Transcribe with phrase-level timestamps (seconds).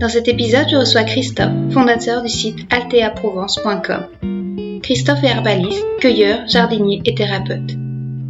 [0.00, 4.80] Dans cet épisode, je reçois Christophe, fondateur du site alteaprovence.com.
[4.80, 7.72] Christophe est herbaliste, cueilleur, jardinier et thérapeute.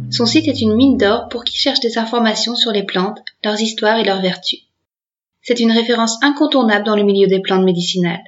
[0.09, 3.61] Son site est une mine d'or pour qui cherche des informations sur les plantes, leurs
[3.61, 4.61] histoires et leurs vertus.
[5.43, 8.23] C'est une référence incontournable dans le milieu des plantes médicinales.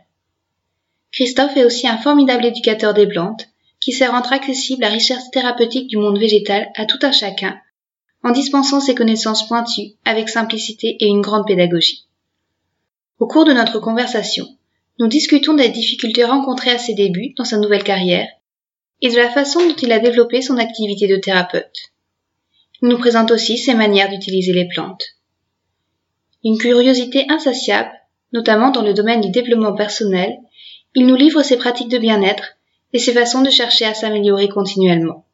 [1.11, 3.47] Christophe est aussi un formidable éducateur des plantes,
[3.79, 7.57] qui sait rendre accessible la richesse thérapeutique du monde végétal à tout un chacun,
[8.23, 12.05] en dispensant ses connaissances pointues avec simplicité et une grande pédagogie.
[13.21, 14.47] Au cours de notre conversation,
[14.97, 18.27] nous discutons des difficultés rencontrées à ses débuts dans sa nouvelle carrière
[18.99, 21.91] et de la façon dont il a développé son activité de thérapeute.
[22.81, 25.03] Il nous présente aussi ses manières d'utiliser les plantes.
[26.43, 27.91] Une curiosité insatiable,
[28.33, 30.35] notamment dans le domaine du développement personnel,
[30.95, 32.55] il nous livre ses pratiques de bien-être
[32.91, 35.27] et ses façons de chercher à s'améliorer continuellement.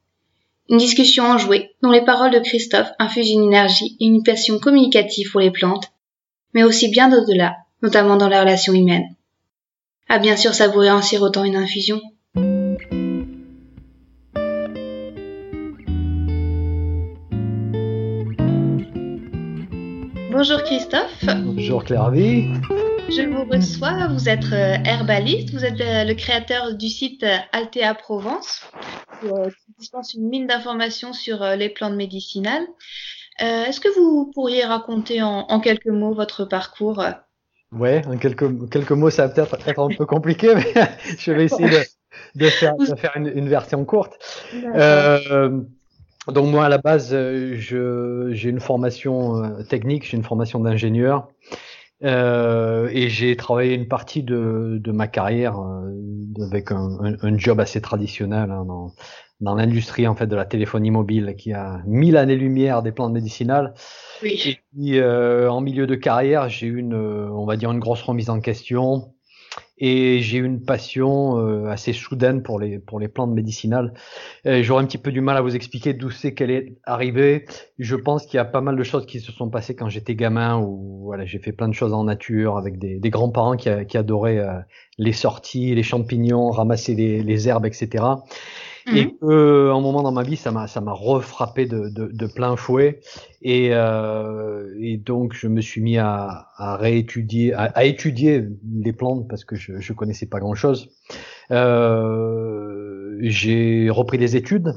[0.67, 5.31] Une discussion enjouée dont les paroles de Christophe infusent une énergie et une passion communicative
[5.31, 5.89] pour les plantes,
[6.53, 9.15] mais aussi bien d'au-delà, notamment dans la relation humaine.
[10.09, 12.01] À bien sûr savourer en sirotant une infusion.
[20.31, 21.25] Bonjour Christophe.
[21.25, 22.45] Bonjour Clairvy.
[23.09, 27.37] Je vous reçois, vous êtes euh, herbaliste, vous êtes euh, le créateur du site euh,
[27.53, 28.61] Altea Provence,
[29.21, 32.67] qui dispense une mine d'informations sur les plantes médicinales.
[33.39, 37.03] Est-ce que vous pourriez raconter en, quelques mots votre parcours
[37.71, 40.73] Ouais, en quelques, quelques mots, ça va peut-être être un peu compliqué, mais
[41.19, 41.69] je vais essayer
[42.35, 42.73] de, faire,
[43.15, 44.17] une, version courte.
[44.53, 45.61] Euh,
[46.27, 47.09] donc moi, à la base,
[47.53, 51.27] j'ai une formation euh, technique, j'ai une formation d'ingénieur.
[52.03, 55.91] Euh, et j'ai travaillé une partie de, de ma carrière euh,
[56.45, 58.93] avec un, un, job assez traditionnel hein, dans,
[59.39, 63.73] dans l'industrie en fait de la téléphonie mobile qui a mille années-lumière des plantes médicinales.
[64.23, 64.41] Oui.
[64.45, 68.01] Et puis, euh, en milieu de carrière, j'ai eu une, on va dire, une grosse
[68.01, 69.13] remise en question
[69.79, 73.93] et j'ai eu une passion euh, assez soudaine pour les pour les plantes médicinales.
[74.43, 77.45] J'aurais un petit peu du mal à vous expliquer d'où c'est qu'elle est arrivée.
[77.77, 80.15] Je pense qu'il y a pas mal de choses qui se sont passées quand j'étais
[80.15, 83.69] gamin où voilà j'ai fait plein de choses en nature avec des, des grands-parents qui,
[83.87, 84.59] qui adoraient euh,
[84.97, 88.03] les sorties, les champignons, ramasser les, les herbes, etc.
[88.93, 89.17] Et mhm.
[89.19, 92.55] que, un moment dans ma vie, ça m'a, ça m'a refrappé de, de, de, plein
[92.55, 93.01] fouet.
[93.41, 98.45] Et, euh, et donc, je me suis mis à, à réétudier, à, à, étudier
[98.81, 100.89] les plantes parce que je, je connaissais pas grand chose.
[101.51, 104.73] Euh, j'ai repris des études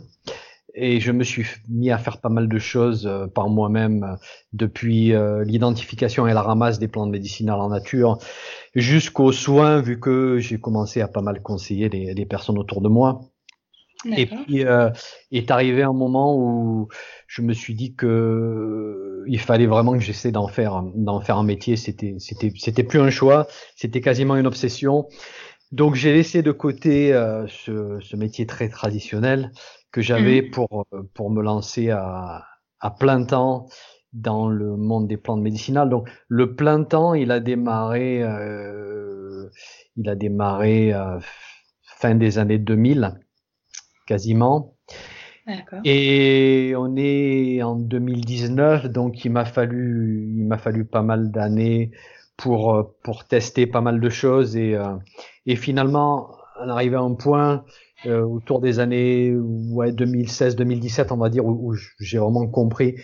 [0.74, 4.16] et je me suis mis à faire pas mal de choses euh, par moi-même
[4.52, 8.18] depuis euh, l'identification et la ramasse des plantes médicinales en nature
[8.74, 12.88] jusqu'aux soins vu que j'ai commencé à pas mal conseiller les, les personnes autour de
[12.88, 13.20] moi.
[14.16, 14.90] Et puis euh,
[15.30, 16.88] est arrivé un moment où
[17.26, 21.44] je me suis dit que il fallait vraiment que j'essaie d'en faire d'en faire un
[21.44, 21.76] métier.
[21.76, 23.46] C'était c'était c'était plus un choix,
[23.76, 25.06] c'était quasiment une obsession.
[25.72, 29.52] Donc j'ai laissé de côté euh, ce, ce, métier très traditionnel
[29.92, 30.50] que j'avais mmh.
[30.50, 32.44] pour pour me lancer à
[32.80, 33.68] à plein temps
[34.12, 35.90] dans le monde des plantes médicinales.
[35.90, 39.48] Donc le plein temps, il a démarré euh,
[39.96, 41.18] il a démarré euh,
[41.82, 43.20] fin des années 2000
[44.10, 44.74] quasiment.
[45.84, 51.92] Et on est en 2019, donc il m'a fallu, il m'a fallu pas mal d'années
[52.36, 54.96] pour euh, pour tester pas mal de choses et euh,
[55.46, 57.64] et finalement on arrivé à un point
[58.06, 59.34] euh, autour des années
[59.76, 62.96] ouais 2016-2017 on va dire où, j'ai vraiment compris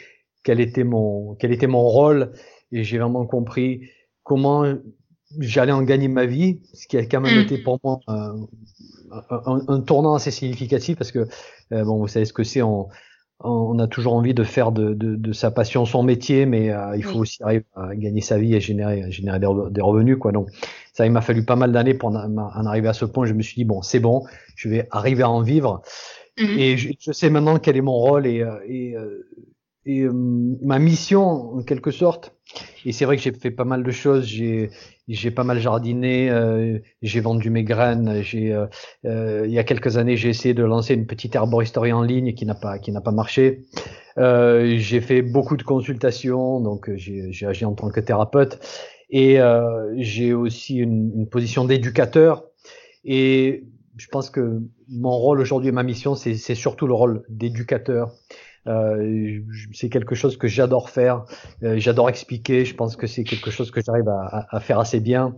[0.42, 2.32] quel était mon quel était mon rôle
[2.72, 3.90] et j'ai vraiment compris
[4.22, 4.64] comment
[5.38, 7.42] j'allais en gagner ma vie, ce qui a quand même mmh.
[7.42, 8.46] été pour moi un,
[9.68, 11.26] un, tournant assez significatif parce que
[11.72, 12.88] euh, bon, vous savez ce que c'est, on,
[13.40, 16.96] on a toujours envie de faire de, de, de sa passion son métier, mais euh,
[16.96, 20.32] il faut aussi arriver à gagner sa vie et générer, générer des, revenus, quoi.
[20.32, 20.48] Donc,
[20.94, 23.26] ça, il m'a fallu pas mal d'années pour en, arriver à ce point.
[23.26, 24.24] Je me suis dit bon, c'est bon,
[24.54, 25.82] je vais arriver à en vivre.
[26.38, 26.58] Mmh.
[26.58, 29.26] Et je, je, sais maintenant quel est mon rôle et, euh,
[29.86, 32.34] et, et ma mission en quelque sorte.
[32.84, 34.24] Et c'est vrai que j'ai fait pas mal de choses.
[35.08, 38.22] J'ai pas mal jardiné, euh, j'ai vendu mes graines.
[38.22, 38.66] J'ai, euh,
[39.04, 42.34] euh, il y a quelques années, j'ai essayé de lancer une petite herboristerie en ligne
[42.34, 43.64] qui n'a pas, qui n'a pas marché.
[44.18, 48.58] Euh, j'ai fait beaucoup de consultations, donc j'ai agi en tant que thérapeute.
[49.10, 52.44] Et euh, j'ai aussi une, une position d'éducateur.
[53.04, 53.64] Et
[53.96, 58.12] je pense que mon rôle aujourd'hui et ma mission, c'est surtout le rôle d'éducateur.
[58.66, 59.40] Euh,
[59.72, 61.24] c'est quelque chose que j'adore faire,
[61.62, 62.64] euh, j'adore expliquer.
[62.64, 65.34] Je pense que c'est quelque chose que j'arrive à, à, faire assez bien.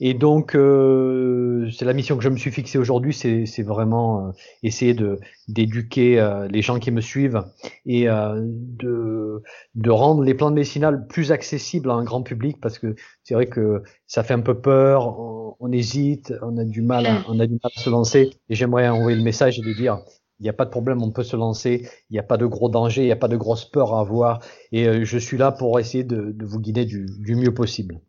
[0.00, 4.30] Et donc, euh, c'est la mission que je me suis fixée aujourd'hui, c'est vraiment euh,
[4.64, 7.44] essayer de d'éduquer euh, les gens qui me suivent
[7.86, 9.42] et de
[9.74, 13.46] de rendre les plantes médicinales plus accessibles à un grand public parce que c'est vrai
[13.46, 15.16] que ça fait un peu peur,
[15.60, 18.30] on, hésite, on a du mal, à, on a du mal à se lancer.
[18.48, 20.00] Et j'aimerais envoyer le message et de dire
[20.44, 22.68] n'y a pas de problème, on peut se lancer, il n'y a pas de gros
[22.68, 24.40] danger, il n'y a pas de grosse peur à avoir.
[24.72, 28.00] Et je suis là pour essayer de, de vous guider du, du mieux possible.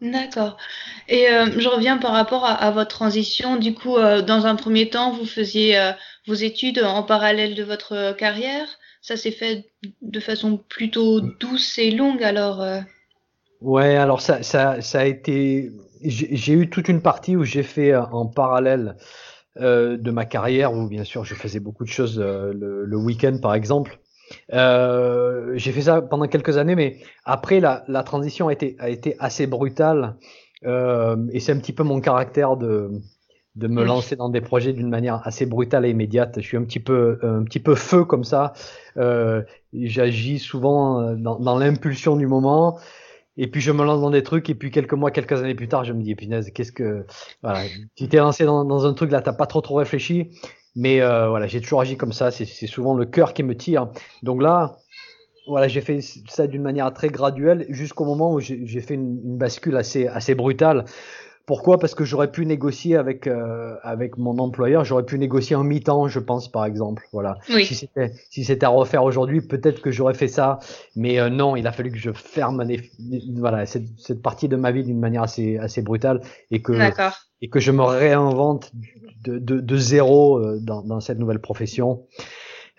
[0.00, 0.56] D'accord.
[1.08, 3.56] Et euh, je reviens par rapport à, votre transition.
[3.56, 5.92] Du coup, euh, dans un premier temps, vous faisiez euh,
[6.26, 8.68] vos études en parallèle de votre carrière.
[9.02, 9.72] Ça s'est fait
[10.02, 12.64] de façon plutôt douce et longue, alors.
[13.60, 15.72] Ouais, alors ça, ça, ça a été.
[16.02, 18.96] J'ai eu toute une partie où j'ai fait en parallèle
[19.60, 23.54] de ma carrière, où bien sûr je faisais beaucoup de choses le, le week-end, par
[23.54, 23.98] exemple.
[24.52, 28.90] Euh, j'ai fait ça pendant quelques années, mais après la, la transition a été, a
[28.90, 30.16] été assez brutale
[30.66, 32.90] euh, et c'est un petit peu mon caractère de,
[33.56, 36.34] de me lancer dans des projets d'une manière assez brutale et immédiate.
[36.36, 38.52] Je suis un petit peu, un petit peu feu comme ça.
[38.98, 42.78] Euh, J'agis souvent dans, dans l'impulsion du moment.
[43.38, 45.68] Et puis je me lance dans des trucs et puis quelques mois, quelques années plus
[45.68, 47.06] tard, je me dis punaise, qu'est-ce que
[47.42, 47.62] voilà,
[47.96, 50.30] tu t'es lancé dans, un truc là, t'as pas trop trop réfléchi
[50.76, 52.30] mais euh, voilà, j'ai toujours agi comme ça.
[52.30, 53.88] C'est souvent le cœur qui me tire.
[54.22, 54.76] Donc là,
[55.48, 59.38] voilà, j'ai fait ça d'une manière très graduelle jusqu'au moment où j'ai fait une, une,
[59.38, 60.84] bascule assez assez brutale.
[61.48, 61.78] Pourquoi?
[61.78, 66.06] Parce que j'aurais pu négocier avec euh, avec mon employeur, j'aurais pu négocier en mi-temps,
[66.06, 67.08] je pense par exemple.
[67.10, 67.38] Voilà.
[67.48, 67.64] Oui.
[67.64, 70.58] Si c'était si c'était à refaire aujourd'hui, peut-être que j'aurais fait ça,
[70.94, 72.62] mais euh, non, il a fallu que je ferme
[73.36, 76.74] voilà cette, cette partie de ma vie d'une manière assez assez brutale et que
[77.40, 78.70] et que je me réinvente
[79.24, 82.02] de, de, de zéro euh, dans, dans cette nouvelle profession.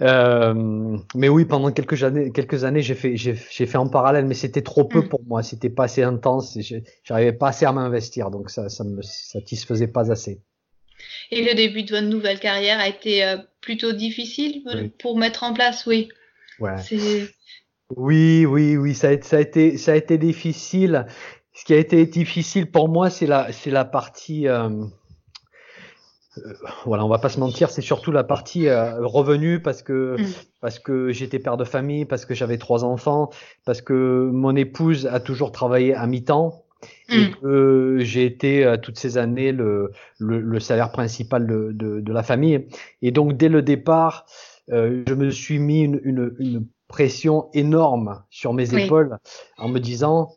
[0.01, 4.33] Euh, mais oui, pendant quelques années, quelques années, j'ai fait, j'ai, fait en parallèle, mais
[4.33, 5.09] c'était trop peu mm.
[5.09, 5.43] pour moi.
[5.43, 6.57] C'était pas assez intense.
[7.03, 10.39] J'arrivais pas assez à m'investir, donc ça, ça me satisfaisait pas assez.
[11.31, 14.63] Et le début de votre nouvelle carrière a été euh, plutôt difficile
[14.99, 16.09] pour mettre en place, oui.
[16.59, 16.75] Ouais.
[17.95, 21.07] Oui, oui, oui, ça a, ça a été, ça a été difficile.
[21.53, 24.47] Ce qui a été difficile pour moi, c'est la, c'est la partie.
[24.47, 24.85] Euh, euh,
[26.85, 30.25] voilà, on va pas se mentir, c'est surtout la partie euh, revenu parce que mm.
[30.61, 33.29] parce que j'étais père de famille, parce que j'avais trois enfants,
[33.65, 36.63] parce que mon épouse a toujours travaillé à mi-temps
[37.09, 37.35] et mm.
[37.41, 42.13] que j'ai été euh, toutes ces années le, le, le salaire principal de, de, de,
[42.13, 42.67] la famille.
[43.01, 44.25] Et donc dès le départ,
[44.71, 49.17] euh, je me suis mis une, une, une pression énorme sur mes épaules
[49.57, 50.31] en me disant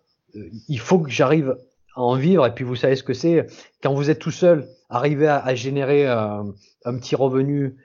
[0.69, 1.57] il faut que j'arrive
[1.95, 2.47] à en vivre.
[2.47, 3.47] Et puis vous savez ce que c'est
[3.83, 6.43] quand vous êtes tout seul, arriver à, à générer euh,
[6.85, 7.77] un petit revenu,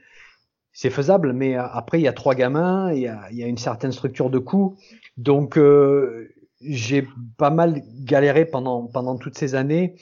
[0.71, 1.33] c'est faisable.
[1.33, 3.57] Mais euh, après, il y a trois gamins, il y a, il y a une
[3.57, 4.77] certaine structure de coûts.
[5.17, 6.29] Donc euh,
[6.61, 7.07] j'ai
[7.37, 9.95] pas mal galéré pendant pendant toutes ces années.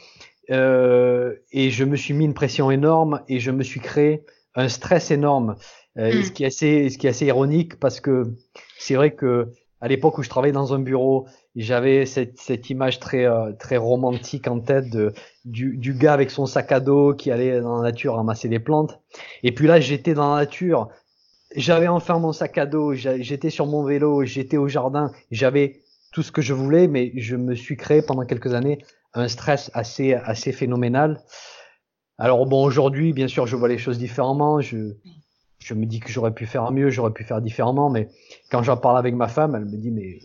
[0.49, 4.25] et je me suis mis une pression énorme et je me suis créé
[4.55, 5.55] un stress énorme.
[5.95, 6.23] Mm.
[6.23, 8.35] Ce qui est assez, ce qui est assez ironique parce que
[8.77, 9.49] c'est vrai que
[9.81, 13.77] à l'époque où je travaillais dans un bureau, j'avais cette, cette, image très euh, très
[13.77, 15.13] romantique en tête de,
[15.43, 18.59] du, du, gars avec son sac à dos qui allait dans la nature ramasser des
[18.59, 18.99] plantes.
[19.43, 20.89] Et puis là, j'étais dans la nature,
[21.55, 26.23] j'avais enfin mon sac à dos, j'étais sur mon vélo, j'étais au jardin, j'avais tout
[26.23, 28.79] ce que je voulais, mais je me suis créé pendant quelques années
[29.13, 31.21] un stress assez assez phénoménal.
[32.17, 34.61] Alors bon, aujourd'hui, bien sûr, je vois les choses différemment.
[34.61, 34.95] Je
[35.65, 38.07] je me dis que j'aurais pu faire mieux, j'aurais pu faire différemment, mais
[38.51, 40.19] quand j'en parle avec ma femme, elle me dit mais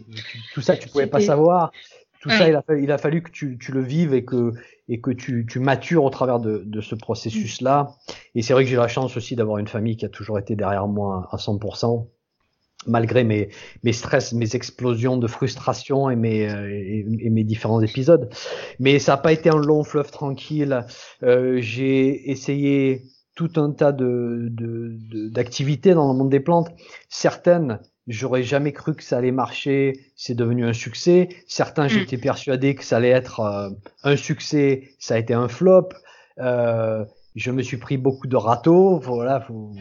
[0.53, 1.73] tout ça tu pouvais pas savoir,
[2.21, 4.53] tout ça il a, fallu, il a fallu que tu, tu, le vives et que
[4.91, 7.95] et que tu, tu matures au travers de, de ce processus là.
[8.35, 10.57] Et c'est vrai que j'ai la chance aussi d'avoir une famille qui a toujours été
[10.57, 12.07] derrière moi à 100%.
[12.87, 13.51] Malgré mes,
[13.83, 18.31] mes stress, mes explosions de frustration et mes, et, et mes différents épisodes.
[18.79, 20.87] Mais ça n'a pas été un long fleuve tranquille.
[21.23, 23.03] Euh, j'ai essayé
[23.41, 24.49] tout un tas de,
[25.31, 26.69] d'activités dans le monde des plantes.
[27.09, 31.31] Certaines, j'aurais jamais cru que ça allait marcher, c'est devenu un succès.
[31.47, 31.89] Certains, mm.
[31.89, 33.71] j'étais persuadé que ça allait être euh,
[34.03, 35.89] un succès, ça a été un flop.
[36.39, 39.73] Euh, je me suis pris beaucoup de râteaux, voilà, faut,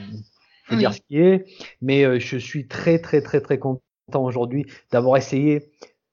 [0.63, 1.43] faut dire ce qui est.
[1.81, 3.81] Mais euh, je suis très très très très content
[4.13, 5.69] aujourd'hui d'avoir essayé,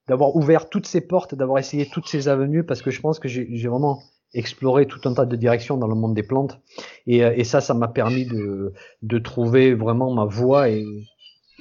[0.09, 3.29] d'avoir ouvert toutes ces portes, d'avoir essayé toutes ces avenues, parce que je pense que
[3.29, 4.03] j'ai vraiment
[4.35, 6.61] explorer tout un tas de directions dans le monde des plantes.
[7.07, 10.85] Et, euh, et ça, ça m'a permis de, de trouver vraiment ma voie et,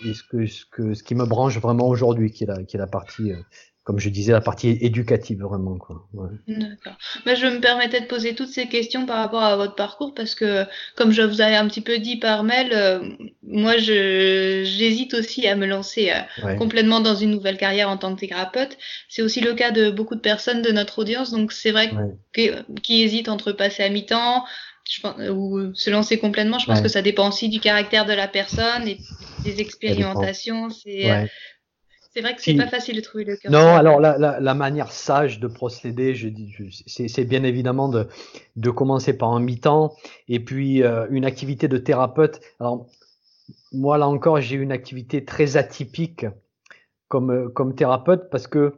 [0.05, 2.87] et ce, que, ce, que, ce qui me branche vraiment aujourd'hui, qui qui est la
[2.87, 3.31] partie
[3.85, 5.77] comme je disais, la partie éducative vraiment.
[5.77, 6.07] Quoi.
[6.15, 6.29] Ouais.
[6.47, 6.97] D'accord.
[7.27, 10.33] Mais je me permettais de poser toutes ces questions par rapport à votre parcours parce
[10.33, 10.65] que,
[10.95, 13.07] comme je vous avais un petit peu dit par mail, euh,
[13.43, 18.15] moi, je, j'hésite aussi à me lancer euh, complètement dans une nouvelle carrière en tant
[18.15, 18.75] que thérapeute.
[19.07, 21.91] C'est aussi le cas de beaucoup de personnes de notre audience, donc c'est vrai
[22.33, 24.45] que, qui hésitent entre passer à mi-temps
[24.89, 26.59] je pense, ou se lancer complètement.
[26.59, 28.99] Je pense que ça dépend aussi du caractère de la personne et
[29.43, 30.69] des expérimentations.
[30.69, 31.25] C'est euh,
[32.15, 33.51] c'est vrai que c'est pas facile de trouver le cœur.
[33.51, 36.55] Non, alors la, la, la, manière sage de procéder, je dis,
[36.87, 38.07] c'est bien évidemment de,
[38.55, 39.93] de commencer par un mi-temps
[40.29, 42.39] et puis euh, une activité de thérapeute.
[42.61, 42.87] Alors
[43.73, 46.25] moi là encore, j'ai une activité très atypique
[47.09, 48.75] comme euh, comme thérapeute parce que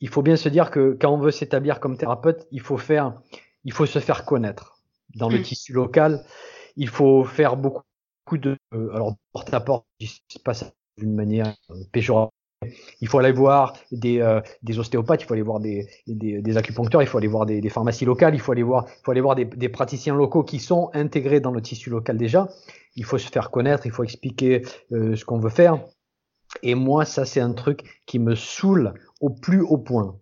[0.00, 3.14] il faut bien se dire que quand on veut s'établir comme thérapeute, il faut faire,
[3.62, 4.80] il faut se faire connaître
[5.14, 5.42] dans le mmh.
[5.42, 6.24] tissu local.
[6.76, 7.82] Il faut faire beaucoup,
[8.24, 10.64] beaucoup de, euh, alors porte à porte, se passe
[10.98, 11.54] d'une manière
[11.92, 12.35] péjorative
[13.00, 16.56] il faut aller voir des, euh, des, ostéopathes, il faut aller voir des, des, des,
[16.56, 19.10] acupuncteurs, il faut aller voir des, des, pharmacies locales, il faut aller voir, il faut
[19.10, 22.48] aller voir des, praticiens locaux qui sont intégrés dans le tissu local déjà.
[22.96, 25.80] Il faut se faire connaître, il faut expliquer euh, ce qu'on veut faire.
[26.62, 30.16] Et moi, ça, c'est un truc qui me saoule au plus haut point.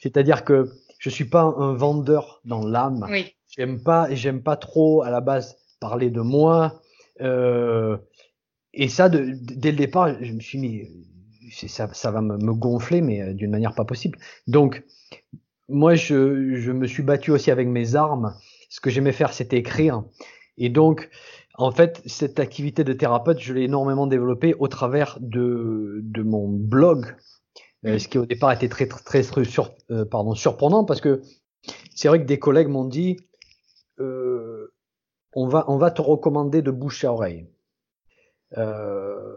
[0.00, 3.06] C'est-à-dire que je suis pas un vendeur dans l'âme.
[3.08, 3.34] Oui.
[3.48, 6.80] J'aime pas, j'aime pas trop à la base parler de moi.
[7.20, 7.96] Euh,
[8.74, 10.88] et ça, de, dès le départ, je me suis mis
[11.50, 14.18] ça, va me, gonfler, mais euh, d'une manière pas possible.
[14.46, 14.84] Donc,
[15.68, 18.34] moi, je, je me suis battu aussi avec mes armes.
[18.70, 20.04] Ce que j'aimais faire, c'était écrire.
[20.56, 21.10] Et donc,
[21.58, 26.48] en fait, cette activité de thérapeute, je l'ai énormément développée au travers de, de mon
[26.48, 27.16] blog,
[27.84, 29.42] euh, ce qui au départ était très très, très
[29.90, 31.22] euh, pardon, surprenant parce que
[31.94, 33.16] c'est vrai que des collègues m'ont dit
[34.00, 34.72] euh,
[35.32, 37.46] on va on va te recommander de bouche à oreille.
[38.56, 39.36] Euh,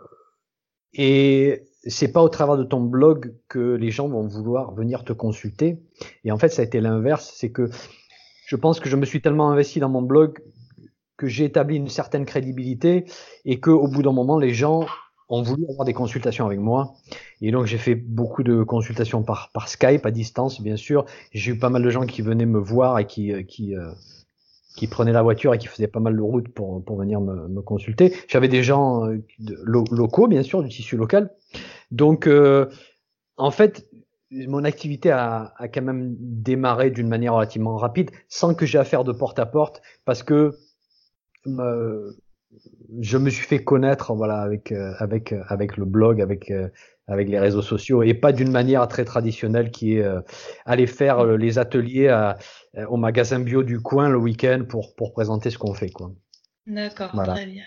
[0.93, 5.13] et c'est pas au travers de ton blog que les gens vont vouloir venir te
[5.13, 5.79] consulter.
[6.23, 7.33] Et en fait, ça a été l'inverse.
[7.35, 7.69] C'est que
[8.45, 10.39] je pense que je me suis tellement investi dans mon blog
[11.17, 13.05] que j'ai établi une certaine crédibilité
[13.45, 14.85] et que au bout d'un moment, les gens
[15.29, 16.93] ont voulu avoir des consultations avec moi.
[17.41, 21.05] Et donc, j'ai fait beaucoup de consultations par, par Skype, à distance, bien sûr.
[21.31, 23.91] J'ai eu pas mal de gens qui venaient me voir et qui, euh, qui, euh,
[24.75, 27.47] qui prenaient la voiture et qui faisaient pas mal de route pour, pour venir me,
[27.47, 28.13] me consulter.
[28.27, 31.31] J'avais des gens euh, locaux, bien sûr, du tissu local.
[31.91, 32.67] Donc, euh,
[33.37, 33.87] en fait,
[34.31, 38.85] mon activité a, a quand même démarré d'une manière relativement rapide, sans que j'ai à
[38.85, 40.55] faire de porte à porte, parce que
[41.47, 42.11] euh,
[42.99, 46.51] je me suis fait connaître, voilà, avec avec avec le blog, avec
[47.07, 50.05] avec les réseaux sociaux, et pas d'une manière très traditionnelle qui est
[50.65, 52.37] aller faire les ateliers à,
[52.77, 55.89] euh, au magasin bio du coin le week-end pour, pour présenter ce qu'on fait.
[55.89, 56.11] quoi.
[56.67, 57.63] D'accord, très bien.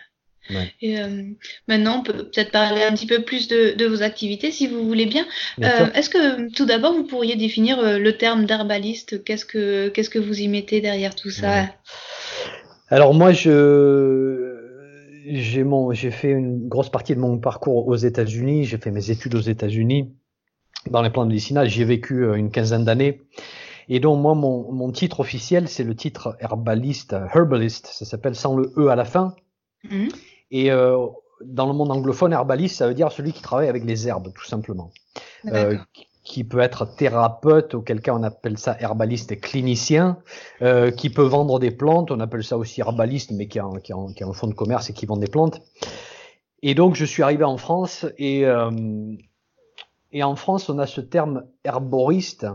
[0.82, 1.22] Et euh,
[1.68, 4.86] maintenant, on peut peut-être parler un petit peu plus de, de vos activités, si vous
[4.86, 5.24] voulez bien.
[5.62, 9.24] Euh, Est-ce que tout d'abord, vous pourriez définir euh, le terme d'herbaliste?
[9.24, 11.66] Qu'est-ce que qu'est-ce que vous y mettez derrière tout ça?
[12.88, 14.53] Alors moi, je
[15.26, 18.64] j'ai mon j'ai fait une grosse partie de mon parcours aux États-Unis.
[18.64, 20.14] J'ai fait mes études aux États-Unis
[20.90, 21.68] dans les plantes médicinales.
[21.68, 23.22] J'y ai vécu une quinzaine d'années.
[23.88, 28.56] Et donc moi, mon, mon titre officiel, c'est le titre herbaliste, herbalist, ça s'appelle sans
[28.56, 29.34] le E à la fin.
[29.90, 30.08] Mhm.
[30.50, 31.06] Et euh,
[31.44, 34.46] dans le monde anglophone, herbaliste, ça veut dire celui qui travaille avec les herbes, tout
[34.46, 34.90] simplement.
[35.46, 35.76] Euh,
[36.24, 40.18] qui peut être thérapeute, auquel cas on appelle ça herbaliste clinicien,
[40.62, 43.92] euh, qui peut vendre des plantes, on appelle ça aussi herbaliste, mais qui a, qui,
[43.92, 45.60] a, qui a un fonds de commerce et qui vend des plantes.
[46.62, 48.70] Et donc je suis arrivé en France et, euh,
[50.12, 52.46] et en France on a ce terme herboriste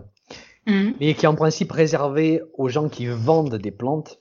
[0.69, 0.93] Mhm.
[0.99, 4.19] mais qui est en principe réservé aux gens qui vendent des plantes.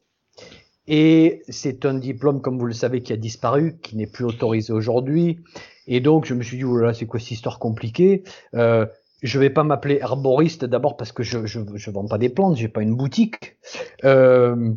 [0.86, 4.72] Et c'est un diplôme, comme vous le savez, qui a disparu, qui n'est plus autorisé
[4.72, 5.40] aujourd'hui.
[5.86, 8.22] Et donc, je me suis dit, oh là, c'est quoi cette histoire compliquée?
[8.54, 8.86] Euh,
[9.22, 12.56] Je vais pas m'appeler herboriste d'abord parce que je, je, je vends pas des plantes,
[12.56, 13.56] j'ai pas une boutique.
[14.04, 14.72] Euh,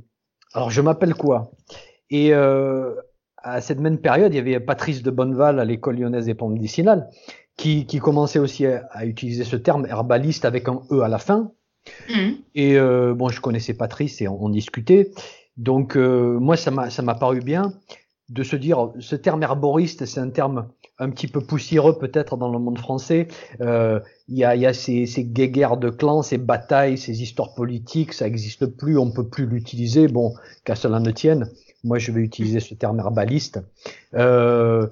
[0.54, 1.52] alors, je m'appelle quoi?
[2.10, 2.96] Et euh,
[3.38, 6.54] à cette même période, il y avait Patrice de Bonneval à l'école lyonnaise des plantes
[6.54, 7.10] médicinales
[7.58, 11.20] qui, qui commençait aussi à, à, utiliser ce terme herbaliste avec un E à la
[11.20, 11.52] fin.
[12.10, 12.32] Mmh.
[12.56, 15.12] Et euh, bon, je connaissais Patrice et on, discutait.
[15.58, 17.74] Donc euh, moi, ça m'a ça m'a paru bien
[18.30, 20.70] de se dire ce terme herboriste, c'est un terme
[21.02, 23.28] un petit peu poussiéreux peut-être dans le monde français.
[23.60, 27.54] Euh, il y, a, y a ces, ces guéguerres de clans, ces batailles, ces histoires
[27.56, 30.08] politiques, ça n'existe plus, on peut plus l'utiliser.
[30.08, 31.50] Bon, qu'à cela ne tienne,
[31.84, 33.60] moi je vais utiliser ce terme herbaliste.
[34.14, 34.88] Euh,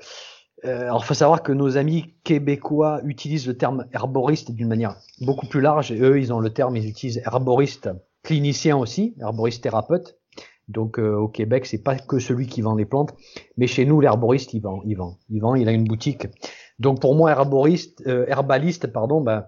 [0.65, 5.47] euh, alors, faut savoir que nos amis québécois utilisent le terme herboriste d'une manière beaucoup
[5.47, 5.91] plus large.
[5.91, 7.89] Et eux, ils ont le terme, ils utilisent herboriste
[8.23, 10.18] clinicien aussi, herboriste thérapeute.
[10.69, 13.13] Donc au Québec, c'est pas que celui qui vend les plantes,
[13.57, 16.27] mais chez nous, l'herboriste, il vend, il vend, il vend, il a une boutique.
[16.79, 19.45] Donc pour moi, herboriste, herbaliste, pardon, ben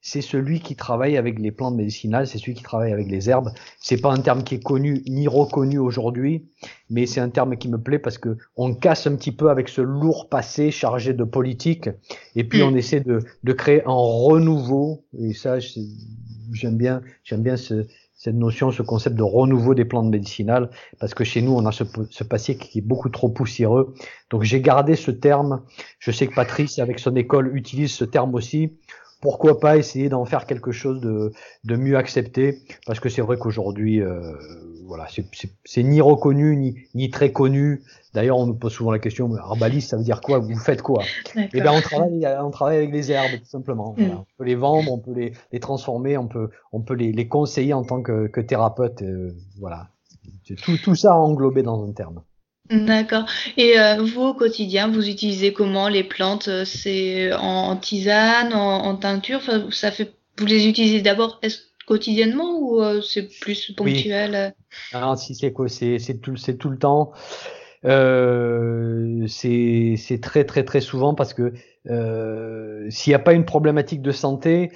[0.00, 3.50] c'est celui qui travaille avec les plantes médicinales, c'est celui qui travaille avec les herbes.
[3.80, 6.48] C'est pas un terme qui est connu ni reconnu aujourd'hui,
[6.88, 9.68] mais c'est un terme qui me plaît parce que on casse un petit peu avec
[9.68, 11.90] ce lourd passé chargé de politique,
[12.36, 12.76] et puis on mm.
[12.76, 15.04] essaie de, de, créer un renouveau.
[15.18, 17.86] Et ça, j'aime bien, j'aime bien ce,
[18.18, 21.72] cette notion, ce concept de renouveau des plantes médicinales, parce que chez nous, on a
[21.72, 23.94] ce, ce passé qui est beaucoup trop poussiéreux.
[24.28, 25.62] Donc j'ai gardé ce terme.
[26.00, 28.72] Je sais que Patrice, avec son école, utilise ce terme aussi
[29.20, 31.32] pourquoi pas essayer d'en faire quelque chose de,
[31.64, 34.32] de mieux accepté parce que c'est vrai qu'aujourd'hui euh,
[34.86, 35.06] voilà
[35.64, 37.82] c'est ni reconnu ni, ni très connu.
[38.14, 40.38] D'ailleurs on nous pose souvent la question herbaliste ça veut dire quoi?
[40.38, 41.02] Vous faites quoi?
[41.36, 43.94] Eh ben on travaille on travaille avec les herbes tout simplement.
[43.98, 44.02] Mm.
[44.12, 47.28] on peut les vendre on peut les, les transformer on peut on peut les, les
[47.28, 49.88] conseiller en tant que, que thérapeute euh, voilà.
[50.62, 52.22] Tout tout ça englobé dans un terme
[52.70, 53.24] D'accord.
[53.56, 58.94] Et euh, vous, au quotidien, vous utilisez comment les plantes euh, C'est en, tisane, en,
[58.96, 59.40] teinture?
[59.70, 61.40] Ça fait, Vous les utilisez d'abord
[61.86, 64.54] quotidiennement ou euh, c'est plus ponctuel?
[64.92, 65.00] Oui.
[65.16, 67.12] si c'est quoi C'est tout, c'est tout le temps.
[67.84, 71.52] Euh, c'est très très très souvent parce que
[72.90, 74.72] s'il n'y a pas une problématique de santé,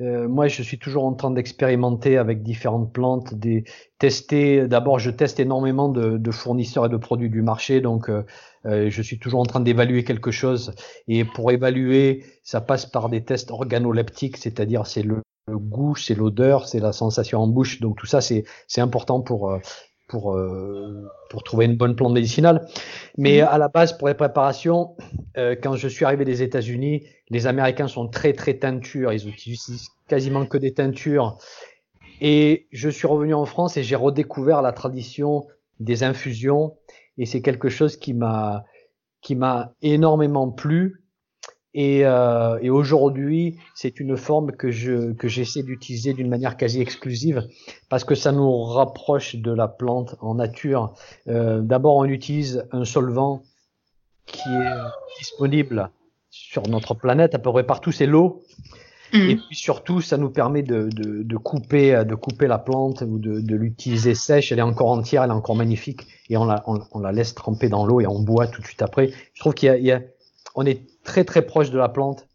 [0.00, 3.64] euh, moi, je suis toujours en train d'expérimenter avec différentes plantes, des
[3.98, 4.66] tester.
[4.66, 8.24] D'abord, je teste énormément de, de, fournisseurs et de produits du marché, donc euh,
[8.64, 10.74] euh, je suis toujours en train d'évaluer quelque chose.
[11.08, 16.14] Et pour évaluer, ça passe par des tests organoleptiques, c'est-à-dire c'est le, le, goût, c'est
[16.14, 17.80] l'odeur, c'est la sensation en bouche.
[17.80, 18.44] Donc tout ça, c'est
[18.78, 19.58] important pour
[20.12, 22.66] pour, euh, pour trouver une bonne plante médicinale.
[23.16, 23.48] Mais mhm.
[23.50, 24.94] à la base, pour les préparations,
[25.38, 29.10] euh, quand je suis arrivé des États-Unis, les Américains sont très très teintures.
[29.10, 31.38] Ils utilisent quasiment que des teintures.
[32.20, 35.46] Et je suis revenu en France et j'ai redécouvert la tradition
[35.80, 36.76] des infusions.
[37.16, 38.64] Et c'est quelque chose qui m'a
[39.22, 41.01] qui m'a énormément plu
[41.74, 46.80] et, euh, et aujourd'hui, c'est une forme que je que j'essaie d'utiliser d'une manière quasi
[46.80, 47.48] exclusive
[47.88, 50.94] parce que ça nous rapproche de la plante en nature.
[51.28, 53.42] Euh, D'abord, on utilise un solvant
[54.26, 55.90] qui est disponible
[56.30, 58.42] sur notre planète à peu près partout, c'est l'eau.
[59.12, 59.16] Mmh.
[59.28, 63.18] Et puis surtout, ça nous permet de, de, de, couper, de couper la plante ou
[63.18, 64.52] de, de l'utiliser sèche.
[64.52, 67.34] Elle est encore entière, elle est encore magnifique, et on la, on, on la laisse
[67.34, 69.10] tremper dans l'eau et on boit tout de suite après.
[69.34, 70.00] Je trouve qu'il y, y a,
[70.54, 72.26] on est très très proche de la plante.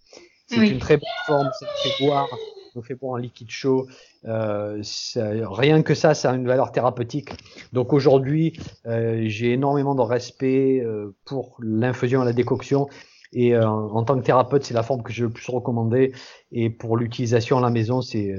[0.47, 2.27] C'est une très bonne forme, nous fait boire,
[2.75, 3.87] nous fait boire un liquide chaud.
[4.25, 4.81] Euh,
[5.15, 7.31] rien que ça, ça a une valeur thérapeutique.
[7.73, 12.87] Donc aujourd'hui, euh, j'ai énormément de respect euh, pour l'infusion et la décoction.
[13.33, 16.13] Et euh, en tant que thérapeute, c'est la forme que je le plus recommander.
[16.53, 18.33] Et pour l'utilisation à la maison, c'est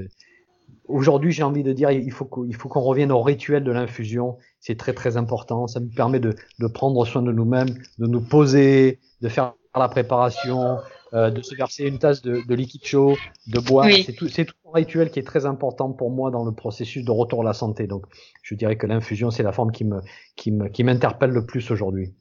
[0.87, 4.37] aujourd'hui, j'ai envie de dire, il faut qu'il faut qu'on revienne au rituel de l'infusion.
[4.59, 5.67] C'est très très important.
[5.67, 9.89] Ça nous permet de, de prendre soin de nous-mêmes, de nous poser, de faire la
[9.89, 10.79] préparation,
[11.13, 13.15] euh, de se verser une tasse de, de liquide chaud,
[13.47, 13.87] de boire.
[14.05, 17.03] C'est tout, c'est tout un rituel qui est très important pour moi dans le processus
[17.03, 17.85] de retour à la santé.
[17.85, 18.05] Donc,
[18.41, 20.01] je dirais que l'infusion, c'est la forme qui me,
[20.35, 22.13] qui me, qui m'interpelle le plus aujourd'hui.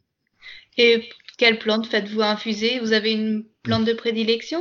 [0.76, 1.08] Et
[1.38, 2.80] quelle plante faites-vous infuser?
[2.80, 4.60] Vous avez une plante de prédilection?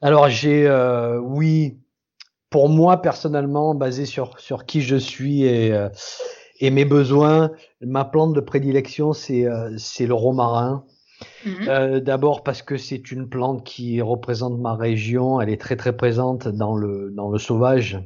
[0.00, 1.78] Alors, j'ai, euh, oui,
[2.50, 5.88] pour moi personnellement, basé sur sur qui je suis et euh,
[6.60, 10.84] et mes besoins, ma plante de prédilection, c'est euh, c'est le romarin.
[11.44, 11.68] Mhm.
[11.68, 15.96] Euh, D'abord parce que c'est une plante qui représente ma région, elle est très très
[15.96, 18.00] présente dans le dans le sauvage.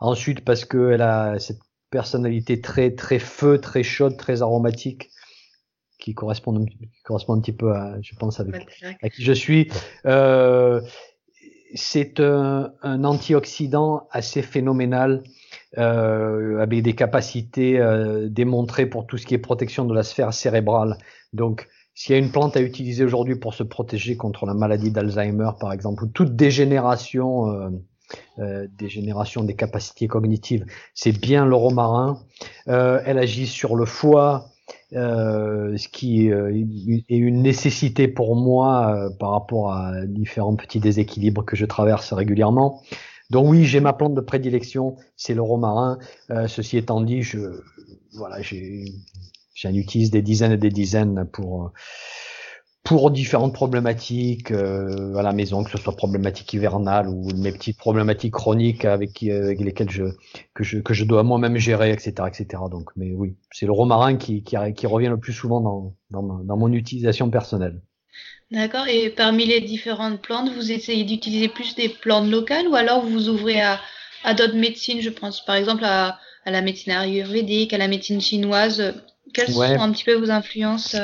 [0.00, 5.10] Ensuite parce qu'elle a cette personnalité très très feu, très chaude, très aromatique
[6.00, 8.66] qui correspond, qui correspond un petit peu à, je pense, avec,
[9.02, 9.68] à qui je suis.
[10.06, 10.80] Euh,
[11.74, 15.22] c'est un, un, antioxydant assez phénoménal
[15.80, 20.98] avec des capacités euh, démontrées pour tout ce qui est protection de la sphère cérébrale.
[21.32, 24.90] Donc, s'il y a une plante à utiliser aujourd'hui pour se protéger contre la maladie
[24.90, 27.70] d'Alzheimer, par exemple, ou toute dégénération, euh,
[28.38, 30.64] euh dégénération des capacités cognitives,
[30.94, 32.20] c'est bien le romarin.
[32.68, 34.46] Euh, elle agit sur le foie,
[34.94, 41.56] euh, ce qui est une nécessité pour moi par rapport à différents petits déséquilibres que
[41.56, 42.82] je traverse régulièrement.
[43.30, 45.98] Donc oui, j'ai ma plante de prédilection, c'est le romarin.
[46.30, 47.38] Euh, ceci étant dit, je
[48.12, 51.72] voilà, j'en utilise des dizaines et des dizaines pour
[52.82, 57.76] pour différentes problématiques euh, à la maison, que ce soit problématiques hivernales ou mes petites
[57.76, 60.04] problématiques chroniques avec, lesquelles je
[60.54, 62.62] que je que je dois moi-même gérer, etc., etc.
[62.70, 66.72] Donc, mais oui, c'est le romarin qui, qui revient le plus souvent dans, dans mon
[66.72, 67.80] utilisation personnelle.
[68.50, 68.88] D'accord.
[68.88, 73.10] Et parmi les différentes plantes, vous essayez d'utiliser plus des plantes locales ou alors vous
[73.10, 73.80] vous ouvrez à,
[74.24, 78.20] à d'autres médecines Je pense par exemple à, à la médecine ayurvédique, à la médecine
[78.20, 78.94] chinoise.
[79.32, 80.96] Quelles sont un petit peu vos influences?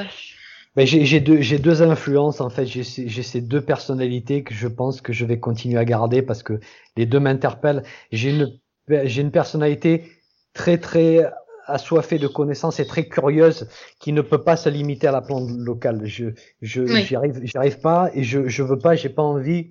[0.74, 2.66] Ben, j'ai deux, deux influences en fait.
[2.66, 6.58] J'ai ces deux personnalités que je pense que je vais continuer à garder parce que
[6.96, 7.84] les deux m'interpellent.
[8.10, 8.58] J'ai une,
[9.04, 10.10] j'ai une personnalité
[10.52, 11.30] très très
[11.66, 15.50] assoiffée de connaissances et très curieuse qui ne peut pas se limiter à la plante
[15.50, 16.00] locale.
[16.04, 16.26] Je,
[16.62, 19.70] je, j'y arrive, j'y arrive pas et je, je veux pas, j'ai pas envie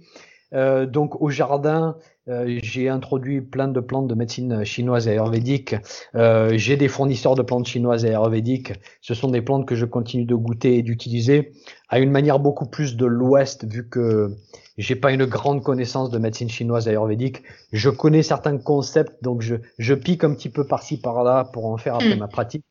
[0.56, 5.76] euh, donc au jardin, euh, j'ai introduit plein de plantes de médecine chinoise et ayurvédique.
[6.16, 8.74] Euh, j'ai des fournisseurs de plantes chinoises et ayurvédiques.
[9.02, 11.52] Ce sont des plantes que je continue de goûter et d'utiliser
[11.90, 14.36] à une manière beaucoup plus de l'Ouest, vu que
[14.78, 17.44] j'ai pas une grande connaissance de médecine chinoise et ayurvédique.
[17.72, 21.78] Je connais certains concepts, donc je, je pique un petit peu par-ci par-là pour en
[21.78, 22.20] faire après mm.
[22.20, 22.66] ma pratique.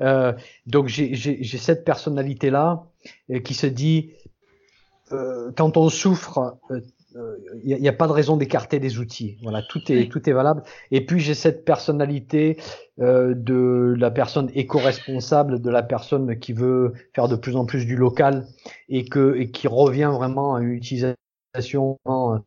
[0.00, 0.32] Euh,
[0.66, 2.84] donc j'ai cette personnalité là
[3.44, 4.12] qui se dit
[5.12, 6.58] euh, quand on souffre,
[7.64, 9.38] il euh, n'y a, pas de raison d'écarter des outils.
[9.42, 10.62] Voilà, tout est tout est valable.
[10.90, 12.58] Et puis j'ai cette personnalité
[13.00, 17.86] euh, de la personne éco-responsable, de la personne qui veut faire de plus en plus
[17.86, 18.46] du local
[18.88, 22.38] et que et qui revient vraiment à une utilisation euh,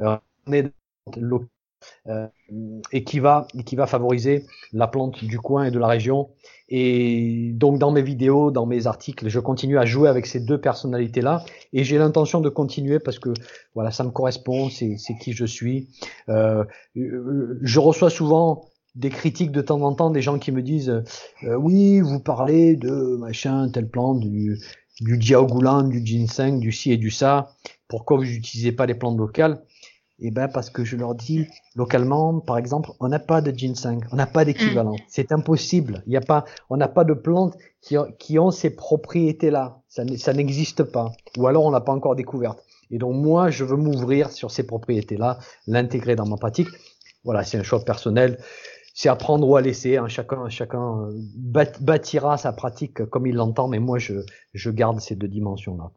[0.00, 0.16] euh,
[2.92, 6.30] et qui va qui va favoriser la plante du coin et de la région.
[6.68, 10.60] Et donc dans mes vidéos, dans mes articles, je continue à jouer avec ces deux
[10.60, 13.30] personnalités là, et j'ai l'intention de continuer parce que
[13.74, 15.88] voilà, ça me correspond, c'est qui je suis.
[16.28, 16.64] Euh,
[16.94, 21.02] je reçois souvent des critiques de temps en temps, des gens qui me disent
[21.44, 24.58] euh, oui, vous parlez de machin, telle plante, du
[25.00, 27.48] du diaogulan, du ginseng, du ci et du ça.
[27.88, 29.62] Pourquoi vous n'utilisez pas les plantes locales?
[30.22, 34.00] Eh ben parce que je leur dis localement, par exemple, on n'a pas de ginseng,
[34.12, 34.94] on n'a pas d'équivalent.
[34.94, 35.02] Mm.
[35.08, 36.02] C'est impossible.
[36.06, 39.80] Il y a pas, on n'a pas de plantes qui, qui ont ces propriétés-là.
[39.88, 41.12] Ça, ça n'existe pas.
[41.38, 42.62] Ou alors on n'a pas encore découverte.
[42.90, 46.68] Et donc moi, je veux m'ouvrir sur ces propriétés-là, l'intégrer dans ma pratique.
[47.24, 48.38] Voilà, c'est un choix personnel.
[48.94, 49.96] C'est à prendre ou à laisser.
[49.96, 50.08] Hein.
[50.08, 54.14] Chacun, chacun euh, bâtira sa pratique comme il l'entend, mais moi, je,
[54.52, 55.90] je garde ces deux dimensions-là.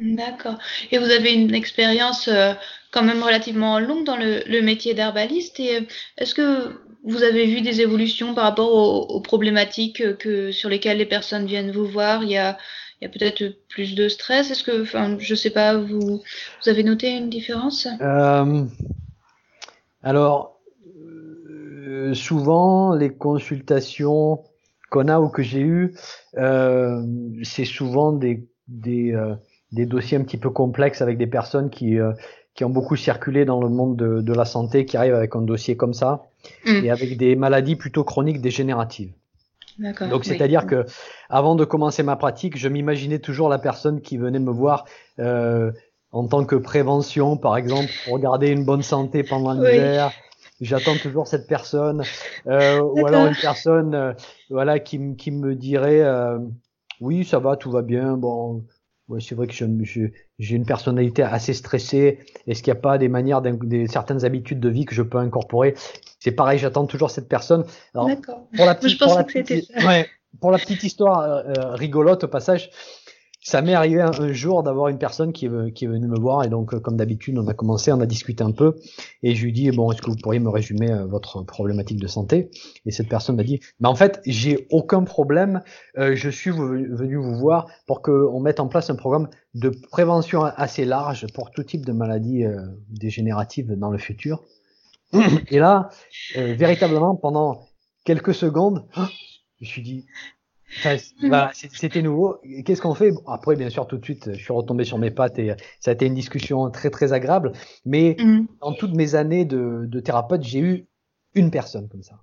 [0.00, 0.58] D'accord.
[0.90, 2.54] Et vous avez une expérience euh,
[2.90, 5.60] quand même relativement longue dans le, métier d'herbaliste.
[5.60, 5.80] Et euh,
[6.16, 8.72] est-ce que vous avez vu des évolutions par rapport
[9.10, 12.22] aux, problématiques que sur lesquelles les personnes viennent vous voir?
[12.24, 12.56] Il y a,
[13.02, 14.50] peut-être plus de stress.
[14.50, 16.22] Est-ce que, enfin, je sais pas, vous,
[16.66, 17.86] avez noté une différence?
[18.00, 18.64] Euh,
[20.02, 20.60] Alors,
[22.14, 24.44] souvent les consultations
[24.90, 25.94] qu'on a ou que j'ai eues,
[26.34, 28.46] c'est souvent des
[29.72, 32.12] des dossiers un petit peu complexes avec des personnes qui, euh,
[32.54, 35.42] qui ont beaucoup circulé dans le monde de, de, la santé, qui arrivent avec un
[35.42, 36.24] dossier comme ça,
[36.66, 36.84] mm.
[36.84, 39.12] et avec des maladies plutôt chroniques dégénératives.
[40.10, 40.84] Donc c'est-à-dire que
[41.30, 44.84] avant de commencer ma pratique, je m'imaginais toujours la personne qui venait me voir
[45.18, 45.72] euh,
[46.12, 50.12] en tant que prévention, par exemple, pour garder une bonne santé pendant l'hiver.
[50.60, 52.02] J'attends toujours cette personne,
[52.46, 54.12] euh, ou alors une personne, euh,
[54.50, 56.38] voilà, qui, qui me dirait, euh,
[57.00, 58.64] oui, ça va, tout va bien, bon,
[59.10, 62.20] oui, c'est vrai que j'ai une personnalité assez stressée.
[62.46, 65.18] Est-ce qu'il n'y a pas des manières, des, certaines habitudes de vie que je peux
[65.18, 65.74] incorporer?
[66.20, 67.64] C'est pareil, j'attends toujours cette personne.
[67.92, 68.46] D'accord.
[68.56, 70.06] Pour la petite, pour la petite, ouais,
[70.40, 72.70] pour la petite histoire euh, euh, rigolote au passage,
[73.42, 76.74] ça m'est arrivé un, jour d'avoir une personne qui est, venue me voir et donc
[76.74, 78.76] euh, comme d'habitude on a commencé, on a discuté un peu
[79.22, 82.06] et je lui dis bon est-ce que vous pourriez me résumer euh, votre problématique de
[82.06, 82.50] santé?
[82.84, 85.62] Et cette personne m'a dit mais en fait j'ai aucun problème,
[85.96, 90.44] euh, je suis venu vous voir pour qu'on mette en place un programme de prévention
[90.44, 92.44] assez large pour tout type de maladies
[92.88, 94.44] dégénératives dans le futur.
[95.48, 95.88] Et là,
[96.36, 97.66] véritablement pendant
[98.04, 100.06] quelques secondes, je me suis dit
[101.20, 102.38] voilà, c'était nouveau.
[102.64, 103.12] Qu'est-ce qu'on fait?
[103.26, 105.94] Après, bien sûr, tout de suite, je suis retombé sur mes pattes et ça a
[105.94, 107.52] été une discussion très très agréable.
[107.84, 108.46] Mais mm.
[108.60, 110.86] dans toutes mes années de, de thérapeute, j'ai eu
[111.34, 112.16] une personne comme ça,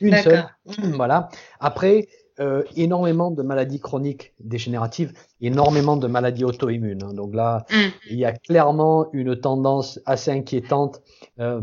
[0.00, 0.46] une seule.
[0.94, 1.28] Voilà.
[1.60, 7.02] Après, euh, énormément de maladies chroniques dégénératives, énormément de maladies auto-immunes.
[7.02, 7.14] Hein.
[7.14, 7.74] Donc là, mm.
[8.10, 11.00] il y a clairement une tendance assez inquiétante.
[11.40, 11.62] Euh,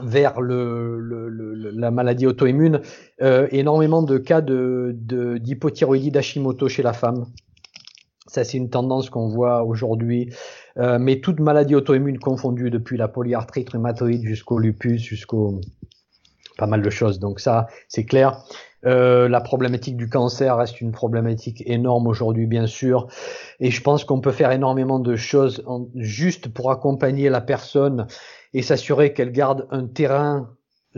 [0.00, 0.98] vers le,
[1.74, 2.80] la maladie auto-immune,
[3.20, 4.96] euh, énormément de cas de,
[5.38, 7.26] d'hypothyroïdie d'Hashimoto chez la femme.
[8.26, 10.32] Ça, c'est une tendance qu'on voit aujourd'hui.
[10.78, 15.60] Euh, mais toute maladie auto-immune confondue, depuis la polyarthrite rhumatoïde jusqu'au lupus, jusqu'au
[16.56, 17.18] pas mal de choses.
[17.18, 18.42] Donc ça, c'est clair.
[18.84, 23.08] Euh, la problématique du cancer reste une problématique énorme aujourd'hui, bien sûr.
[23.60, 28.06] Et je pense qu'on peut faire énormément de choses juste pour accompagner la personne
[28.54, 30.50] et s'assurer qu'elle garde un terrain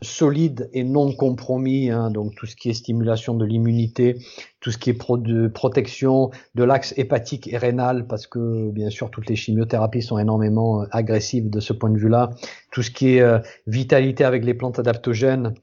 [0.02, 4.18] solide et non compromis, hein, donc tout ce qui est stimulation de l'immunité,
[4.60, 8.90] tout ce qui est pro de protection de l'axe hépatique et rénal, parce que bien
[8.90, 12.30] sûr toutes les chimiothérapies sont énormément euh, agressives de ce point de vue-là,
[12.72, 15.54] tout ce qui est euh, vitalité avec les plantes adaptogènes.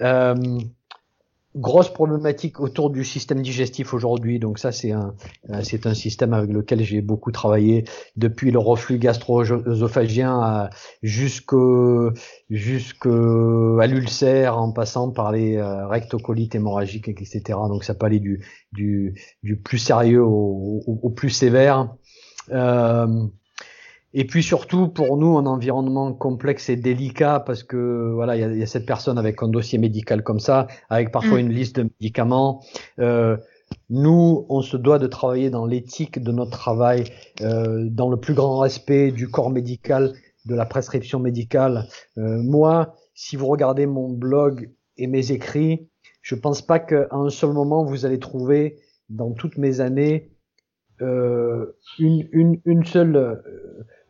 [0.00, 0.34] Euh,
[1.56, 4.38] grosse problématique autour du système digestif aujourd'hui.
[4.38, 5.14] Donc ça, c'est un,
[5.50, 7.84] euh, c'est un système avec lequel j'ai beaucoup travaillé
[8.16, 10.70] depuis le reflux gastro-œsophagien
[11.02, 12.12] jusqu'au
[12.50, 17.42] jusqu'à l'ulcère, en passant par les euh, rectocolites hémorragiques, etc.
[17.68, 21.94] Donc ça peut aller du du, du plus sérieux au, plus sévère.
[22.50, 23.26] Euh,
[24.12, 28.44] et puis surtout pour nous un environnement complexe et délicat parce que voilà il y
[28.44, 31.40] a, y a, cette personne avec un dossier médical comme ça avec parfois mm.
[31.40, 32.62] une liste de médicaments
[32.98, 33.36] euh,
[33.88, 37.04] nous on se doit de travailler dans l'éthique de notre travail
[37.40, 40.12] euh, dans le plus grand respect du corps médical
[40.46, 41.86] de la prescription médicale
[42.18, 45.88] euh, moi si vous regardez mon blog et mes écrits
[46.22, 50.30] je pense pas qu'à un seul moment vous allez trouver dans toutes mes années
[51.02, 53.36] euh, une, une, une seule euh,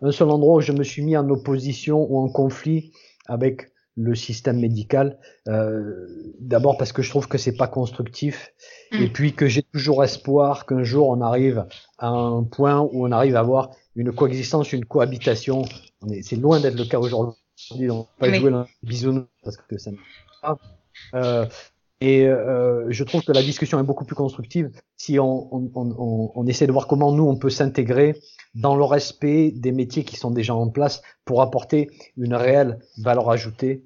[0.03, 2.93] un seul endroit où je me suis mis en opposition ou en conflit
[3.27, 5.19] avec le système médical.
[5.49, 6.07] Euh,
[6.41, 8.53] D'abord parce que je trouve que c'est pas constructif,
[8.93, 11.67] et puis que j'ai toujours espoir qu'un jour on arrive
[11.99, 15.65] à un point où on arrive à avoir une coexistence, une cohabitation.
[16.23, 17.37] C'est loin d'être le cas aujourd'hui.
[17.91, 18.41] On va pas oui.
[18.41, 19.91] jouer dans bisounours parce que ça.
[21.15, 21.47] Euh,
[22.01, 26.33] et euh, je trouve que la discussion est beaucoup plus constructive si on, on, on,
[26.35, 28.17] on essaie de voir comment nous on peut s'intégrer
[28.55, 33.31] dans le respect des métiers qui sont déjà en place pour apporter une réelle valeur
[33.31, 33.85] ajoutée,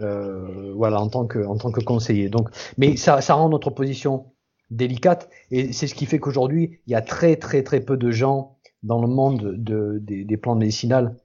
[0.00, 2.28] euh, voilà, en tant que en tant que conseiller.
[2.28, 2.48] Donc,
[2.78, 4.26] mais ça, ça rend notre position
[4.70, 8.10] délicate et c'est ce qui fait qu'aujourd'hui il y a très très très peu de
[8.10, 11.16] gens dans le monde de, des, des plantes médicinales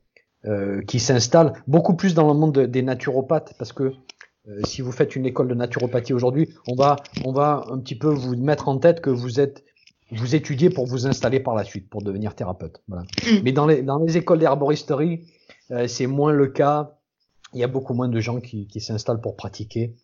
[0.45, 3.93] euh, qui s'installent, beaucoup plus dans le monde de, des naturopathes parce que
[4.47, 7.97] euh, si vous faites une école de naturopathie aujourd'hui, on va, on va un petit
[7.97, 9.65] peu vous mettre en tête que vous êtes,
[10.11, 12.81] vous étudiez pour vous installer par la suite, pour devenir thérapeute.
[12.87, 13.03] Voilà.
[13.03, 13.39] Mm.
[13.43, 15.21] Mais dans les, dans les écoles d'herboristerie,
[15.71, 16.97] euh, c'est moins le cas.
[17.53, 19.95] Il y a beaucoup moins de gens qui, qui s'installent pour pratiquer.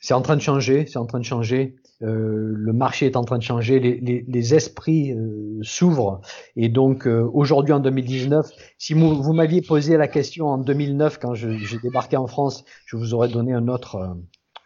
[0.00, 1.76] C'est en train de changer, c'est en train de changer.
[2.02, 6.20] Euh, le marché est en train de changer, les, les, les esprits euh, s'ouvrent.
[6.56, 11.18] Et donc euh, aujourd'hui en 2019, si vous, vous m'aviez posé la question en 2009
[11.18, 14.08] quand j'ai débarqué en France, je vous aurais donné un autre, euh,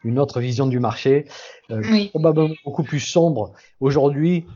[0.04, 1.26] une autre vision du marché,
[1.70, 2.08] euh, oui.
[2.08, 3.52] probablement beaucoup plus sombre.
[3.80, 4.46] Aujourd'hui,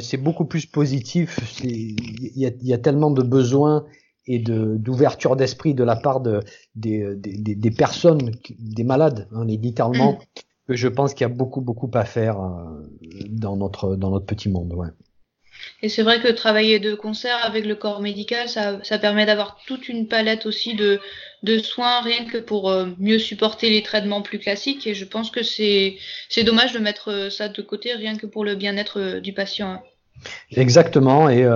[0.00, 1.38] c'est beaucoup plus positif.
[1.62, 3.84] Il y a, y a, tellement de besoins
[4.26, 6.40] et d'ouverture d'esprit de la part de,
[6.74, 11.34] des, des, des personnes, des malades, hein, littéralement, mm que je pense qu'il y a
[11.34, 12.82] beaucoup beaucoup à faire euh,
[13.28, 14.74] dans notre dans notre petit monde.
[14.74, 14.88] Ouais.
[15.82, 19.58] Et c'est vrai que travailler de concert avec le corps médical, ça, ça permet d'avoir
[19.66, 21.00] toute une palette aussi de,
[21.42, 24.86] de soins rien que pour euh, mieux supporter les traitements plus classiques.
[24.86, 25.98] Et je pense que c'est
[26.44, 29.82] dommage de mettre euh, ça de côté rien que pour le bien-être du patient.
[30.50, 31.28] Exactement.
[31.28, 31.46] Et,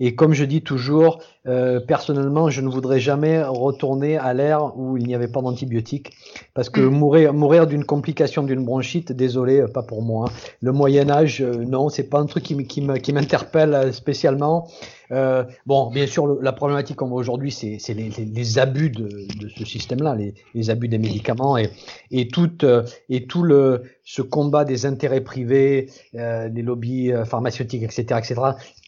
[0.00, 4.96] et comme je dis toujours, euh, personnellement, je ne voudrais jamais retourner à l'ère où
[4.96, 6.12] il n'y avait pas d'antibiotiques,
[6.54, 6.90] parce que mmh.
[6.90, 10.26] mourir, mourir d'une complication d'une bronchite, désolé, pas pour moi.
[10.28, 10.32] Hein.
[10.60, 14.68] Le Moyen Âge, euh, non, c'est pas un truc qui, m'interpelle spécialement.
[15.12, 18.90] Euh, bon, bien sûr, le, la problématique qu'on voit aujourd'hui, c'est les, les, les, abus
[18.90, 21.70] de, de ce système-là, les, les, abus des médicaments et,
[22.10, 27.24] et tout euh, et tout le ce combat des intérêts privés, euh, des lobbies euh,
[27.24, 28.34] pharmaceutiques, etc., etc.,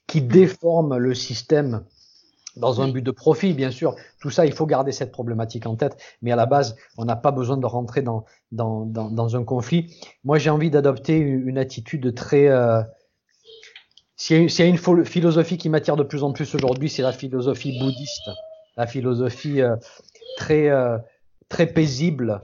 [0.06, 1.84] qui déforme le système
[2.56, 3.94] dans un but de profit, bien sûr.
[4.20, 5.96] Tout ça, il faut garder cette problématique en tête.
[6.20, 9.44] Mais à la base, on n'a pas besoin de rentrer dans, dans, dans, dans un
[9.44, 9.94] conflit.
[10.24, 12.48] Moi, j'ai envie d'adopter une attitude très...
[12.48, 12.82] Euh,
[14.16, 17.78] S'il y, a une philosophie qui m'attire de plus en plus aujourd'hui, c'est la philosophie
[17.78, 18.30] bouddhiste.
[18.76, 19.76] La philosophie euh,
[20.36, 20.98] très, euh,
[21.48, 22.40] très paisible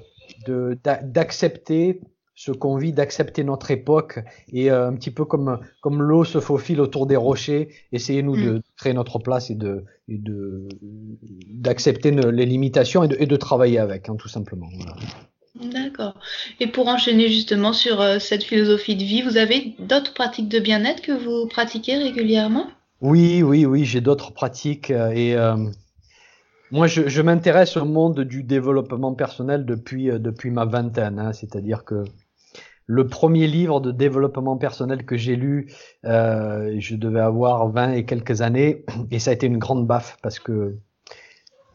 [0.46, 2.00] d'accepter
[2.38, 4.20] ce qu'on vit, d'accepter notre époque
[4.52, 8.36] et euh, un petit peu comme comme l'eau se faufile autour des rochers, essayez nous
[8.36, 8.44] mm.
[8.44, 10.68] de créer notre place et de et de
[11.48, 14.68] d'accepter les limitations et de, et de travailler avec, hein, tout simplement.
[14.72, 14.94] Voilà.
[15.72, 16.14] D'accord.
[16.60, 20.60] Et pour enchaîner justement sur euh, cette philosophie de vie, vous avez d'autres pratiques de
[20.60, 22.68] bien-être que vous pratiquez régulièrement?
[23.00, 25.56] Oui, oui, oui, j'ai d'autres pratiques euh, et euh,
[26.70, 31.84] moi, je, je m'intéresse au monde du développement personnel depuis depuis ma vingtaine, hein, c'est-à-dire
[31.84, 32.04] que
[32.88, 35.70] le premier livre de développement personnel que j'ai lu,
[36.06, 40.16] euh, je devais avoir 20 et quelques années, et ça a été une grande baffe
[40.22, 40.78] parce que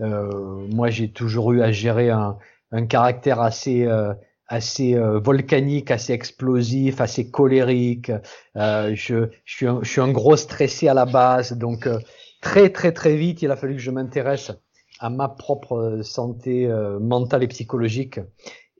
[0.01, 2.37] euh, moi j'ai toujours eu à gérer un,
[2.71, 4.13] un caractère assez euh,
[4.47, 8.11] assez euh, volcanique, assez explosif, assez colérique.
[8.57, 11.99] Euh, je, je, suis un, je suis un gros stressé à la base, donc euh,
[12.41, 14.51] très très très vite il a fallu que je m'intéresse
[14.99, 16.67] à ma propre santé
[17.01, 18.19] mentale et psychologique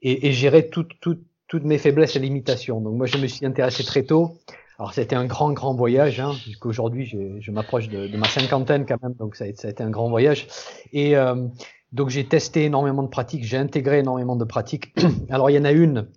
[0.00, 2.80] et, et gérer toutes toutes mes faiblesses et limitations.
[2.80, 4.38] Donc moi, je me suis intéressé très tôt.
[4.78, 9.14] Alors c'était un grand, grand voyage, hein, puisqu'aujourd'hui je, m'approche de, ma cinquantaine quand même,
[9.14, 10.48] donc ça a, été un grand voyage.
[10.92, 11.46] Et euh,
[11.92, 14.92] donc j'ai testé énormément de pratiques, j'ai intégré énormément de pratiques.
[15.30, 16.08] Alors il y en a une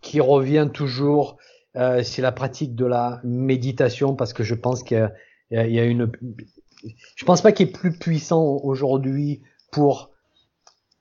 [0.00, 1.36] qui revient toujours,
[1.76, 5.10] euh, c'est la pratique de la méditation, parce que je pense qu'il
[5.50, 6.10] y, y, y a, une...
[7.14, 10.10] Je pense pas qu'il est plus puissant aujourd'hui pour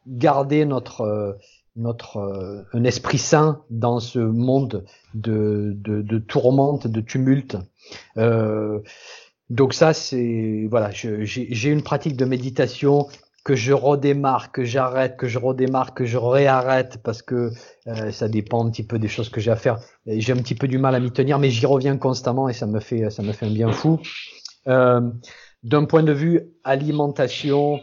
[0.07, 1.01] garder notre...
[1.01, 1.33] Euh,
[1.75, 7.57] notre euh, un esprit sain dans ce monde de, de, de tourmente, de tumulte.
[8.17, 8.79] Euh,
[9.49, 13.07] donc ça, c'est voilà, j'ai une pratique de méditation
[13.43, 17.51] que je redémarre, que j'arrête, que je redémarre, que je réarrête parce que
[17.87, 19.79] euh, ça dépend un petit peu des choses que j'ai à faire.
[20.07, 22.67] J'ai un petit peu du mal à m'y tenir, mais j'y reviens constamment et ça
[22.67, 23.99] me fait ça me fait un bien fou.
[24.67, 25.01] Euh,
[25.63, 27.79] D'un point de vue alimentation,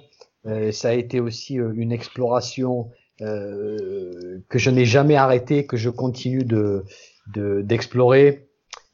[0.46, 5.76] euh, ça a été aussi euh, une exploration euh, que je n'ai jamais arrêté, que
[5.76, 6.84] je continue de
[7.26, 8.48] d'explorer.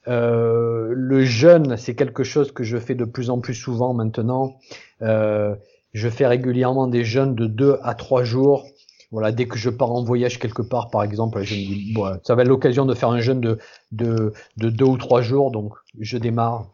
[0.08, 4.56] Euh, le jeûne, c'est quelque chose que je fais de plus en plus souvent maintenant.
[5.02, 5.54] Euh,
[5.94, 8.66] je fais régulièrement des jeûnes de deux à trois jours.
[9.10, 12.18] Voilà, dès que je pars en voyage quelque part, par exemple, je me dis, bon,
[12.24, 13.58] ça va être l'occasion de faire un jeûne de,
[13.92, 16.70] de, de deux ou trois jours, donc je démarre.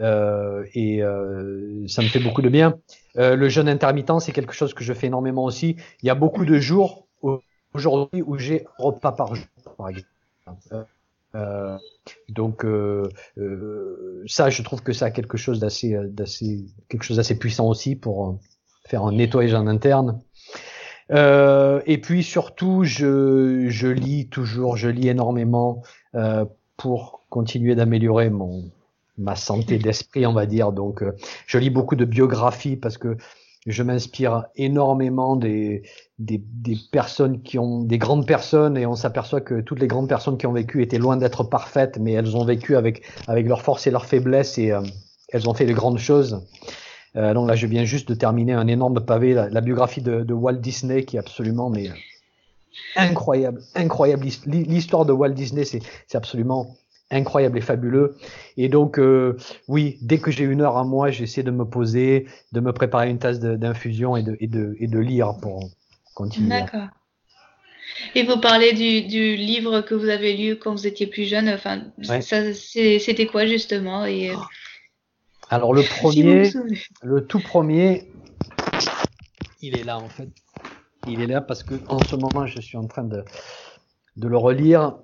[0.00, 2.78] Euh, et euh, ça me fait beaucoup de bien.
[3.16, 5.76] Euh, le jeûne intermittent, c'est quelque chose que je fais énormément aussi.
[6.02, 7.06] Il y a beaucoup de jours
[7.74, 10.08] aujourd'hui où j'ai repas par jour, par exemple.
[11.34, 11.76] Euh,
[12.28, 13.08] donc euh,
[14.26, 17.96] ça, je trouve que ça a quelque chose d'assez, d'assez, quelque chose d'assez puissant aussi
[17.96, 18.38] pour
[18.86, 20.20] faire un nettoyage en interne.
[21.10, 25.82] et puis surtout, je, je lis toujours, je lis énormément
[26.76, 28.70] pour continuer d'améliorer mon,
[29.18, 30.72] ma santé d'esprit, on va dire.
[30.72, 31.12] Donc, euh,
[31.46, 33.16] je lis beaucoup de biographies parce que
[33.66, 35.82] je m'inspire énormément des,
[36.18, 40.08] des, des, personnes qui ont des grandes personnes et on s'aperçoit que toutes les grandes
[40.08, 43.62] personnes qui ont vécu étaient loin d'être parfaites, mais elles ont vécu avec avec leurs
[43.62, 44.80] forces et leurs faiblesses et euh,
[45.32, 46.40] elles ont fait de grandes choses.
[47.16, 50.34] Euh, donc là, je viens juste de terminer un énorme pavé, la, biographie de, de,
[50.34, 51.90] Walt Disney qui est absolument mais
[52.96, 54.26] incroyable, incroyable.
[54.46, 55.82] L'histoire de Walt Disney, c'est
[56.14, 56.76] absolument
[57.10, 58.16] incroyable et fabuleux.
[58.56, 62.26] Et donc, euh, oui, dès que j'ai une heure à moi, j'essaie de me poser,
[62.52, 65.70] de me préparer une tasse d'infusion et de, et, de, et de lire pour
[66.14, 66.48] continuer.
[66.48, 66.88] D'accord.
[68.14, 71.48] Et vous parlez du, du, livre que vous avez lu quand vous étiez plus jeune.
[71.48, 74.36] Enfin, c'était quoi justement et, euh,
[75.50, 76.50] Alors le premier,
[77.02, 78.10] le tout premier,
[79.62, 80.28] il est là en fait.
[81.06, 83.24] Il est là parce que en ce moment, je suis en train de,
[84.16, 84.98] de le relire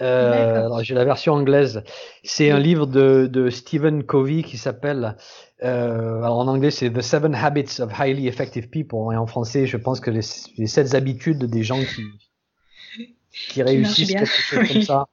[0.00, 1.82] euh, alors j'ai la version anglaise.
[2.24, 5.16] C'est un livre de, de Stephen Covey qui s'appelle,
[5.62, 9.66] euh, alors en anglais c'est The Seven Habits of Highly Effective People et en français
[9.66, 10.20] je pense que les,
[10.56, 12.02] les sept habitudes des gens qui
[13.50, 15.08] qui réussissent quelque chose comme ça.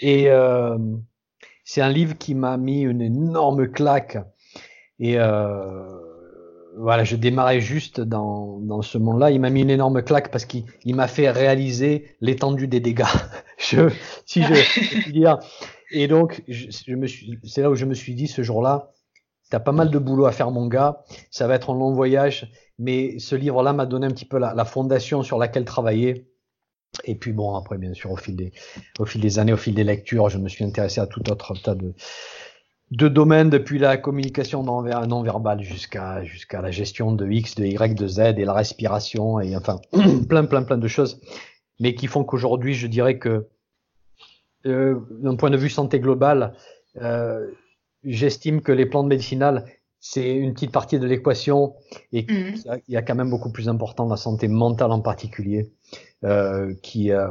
[0.00, 0.78] Et euh,
[1.64, 4.18] c'est un livre qui m'a mis une énorme claque.
[5.00, 5.16] Et
[6.78, 9.32] voilà, je démarrais juste dans, dans ce monde-là.
[9.32, 13.02] Il m'a mis une énorme claque parce qu'il m'a fait réaliser l'étendue des dégâts.
[13.58, 13.90] je,
[14.26, 15.38] si je, dire.
[15.90, 18.90] Et donc, je, me suis, c'est là où je me suis dit ce jour-là,
[19.50, 21.02] t'as pas mal de boulot à faire, mon gars.
[21.30, 24.64] Ça va être un long voyage, mais ce livre-là m'a donné un petit peu la,
[24.64, 26.28] fondation sur laquelle travailler.
[27.04, 28.52] Et puis bon, après, bien sûr, au fil des,
[28.98, 31.54] au fil des années, au fil des lectures, je me suis intéressé à tout autre
[31.62, 31.94] tas de,
[32.90, 37.94] de domaines depuis la communication non, verbale jusqu'à jusqu'à la gestion de X, de Y,
[37.94, 39.78] de Z et la respiration et enfin
[40.28, 41.20] plein plein plein de choses,
[41.80, 43.46] mais qui font qu'aujourd'hui je dirais que
[44.66, 46.54] euh, d'un point de vue santé globale,
[47.00, 47.46] euh,
[48.04, 49.64] j'estime que les plantes médicinales
[50.00, 51.74] c'est une petite partie de l'équation
[52.12, 52.78] et mmh.
[52.88, 55.72] il y a quand même beaucoup plus important la santé mentale en particulier,
[56.24, 57.28] euh, qui euh,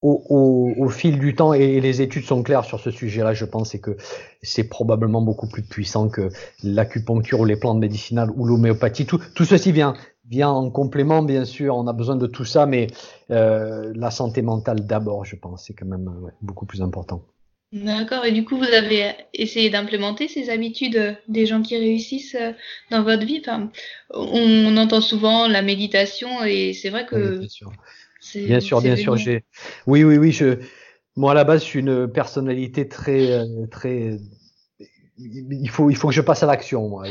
[0.00, 3.44] au, au, au, fil du temps, et les études sont claires sur ce sujet-là, je
[3.44, 3.96] pense, c'est que
[4.42, 6.28] c'est probablement beaucoup plus puissant que
[6.64, 9.06] l'acupuncture ou les plantes médicinales ou l'homéopathie.
[9.06, 9.94] Tout, tout ceci vient,
[10.28, 12.86] vient en complément, bien sûr, on a besoin de tout ça, mais
[13.30, 17.24] euh, la santé mentale d'abord, je pense, c'est quand même ouais, beaucoup plus important.
[17.72, 22.34] D'accord, et du coup, vous avez essayé d'implémenter ces habitudes euh, des gens qui réussissent
[22.34, 22.52] euh,
[22.90, 23.40] dans votre vie?
[23.40, 23.70] Enfin,
[24.10, 27.38] on, entend souvent la méditation, et c'est vrai que...
[27.40, 27.48] Oui,
[28.34, 29.16] Bien sûr, bien sûr.
[29.16, 29.44] J'ai.
[29.86, 30.32] Oui, oui, oui.
[30.32, 30.58] Je.
[31.16, 34.18] Moi, à la base, je suis une personnalité très, euh, très.
[35.18, 36.88] Il faut, il faut que je passe à l'action.
[36.88, 37.04] Moi.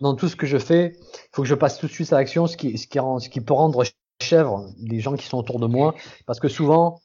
[0.00, 2.16] Dans tout ce que je fais, il faut que je passe tout de suite à
[2.16, 3.84] l'action, ce qui, ce qui rend, ce qui peut rendre
[4.20, 5.94] chèvre les gens qui sont autour de moi,
[6.26, 7.00] parce que souvent,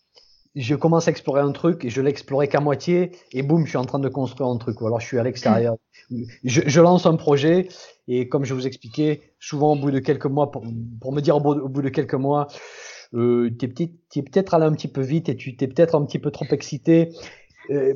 [0.56, 3.78] je commence à explorer un truc et je l'explorais qu'à moitié et boum, je suis
[3.78, 4.82] en train de construire un truc.
[4.82, 5.76] Ou alors je suis à l'extérieur.
[6.44, 7.68] Je, je, lance un projet
[8.08, 10.64] et comme je vous expliquais, souvent au bout de quelques mois, pour,
[11.02, 12.48] pour me dire au bout, au bout, de quelques mois,
[13.14, 16.20] euh, tu es peut-être allé un petit peu vite et tu t'es peut-être un petit
[16.20, 17.10] peu trop excité.
[17.70, 17.94] Euh,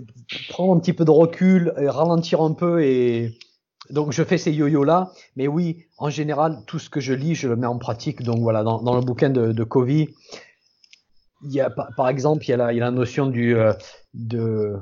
[0.49, 3.37] prends un petit peu de recul, et ralentir un peu et
[3.89, 7.35] donc je fais ces yo-yo là, mais oui, en général, tout ce que je lis,
[7.35, 8.21] je le mets en pratique.
[8.21, 10.09] Donc voilà, dans, le bouquin de, de Covey,
[11.43, 13.73] il y a par exemple, il y a la, il a notion du euh,
[14.13, 14.75] de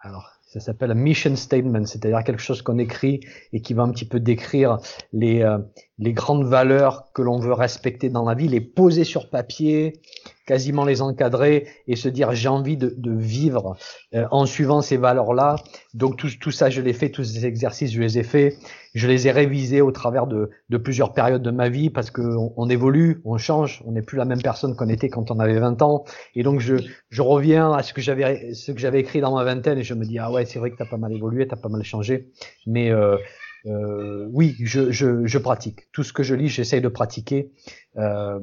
[0.00, 3.20] alors ça s'appelle un mission statement, c'est-à-dire quelque chose qu'on écrit
[3.52, 4.78] et qui va un petit peu décrire
[5.12, 5.58] les euh,
[5.98, 10.00] les grandes valeurs que l'on veut respecter dans la vie, les poser sur papier,
[10.46, 13.76] quasiment les encadrer et se dire j'ai envie de, de vivre
[14.14, 15.56] euh, en suivant ces valeurs-là.
[15.94, 18.54] Donc tout, tout ça, je l'ai fait, tous ces exercices, je les ai faits.
[18.94, 22.22] Je les ai révisés au travers de, de plusieurs périodes de ma vie parce que
[22.22, 25.38] on, on évolue, on change, on n'est plus la même personne qu'on était quand on
[25.38, 26.04] avait 20 ans.
[26.34, 26.76] Et donc je,
[27.10, 29.92] je reviens à ce que j'avais ce que j'avais écrit dans ma vingtaine et je
[29.92, 32.30] me dis ah ouais c'est vrai que t'as pas mal évolué, t'as pas mal changé,
[32.66, 33.18] mais euh,
[33.66, 35.90] euh, oui, je, je, je, pratique.
[35.92, 37.52] Tout ce que je lis, j'essaye de pratiquer.
[37.96, 38.38] Euh,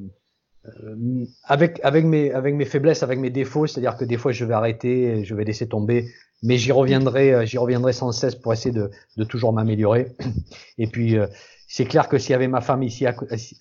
[0.65, 4.45] euh, avec avec mes avec mes faiblesses, avec mes défauts, c'est-à-dire que des fois je
[4.45, 6.09] vais arrêter, je vais laisser tomber,
[6.41, 10.15] mais j'y reviendrai, euh, j'y reviendrai sans cesse pour essayer de, de toujours m'améliorer.
[10.77, 11.27] Et puis euh,
[11.67, 13.05] c'est clair que s'il y avait ma femme ici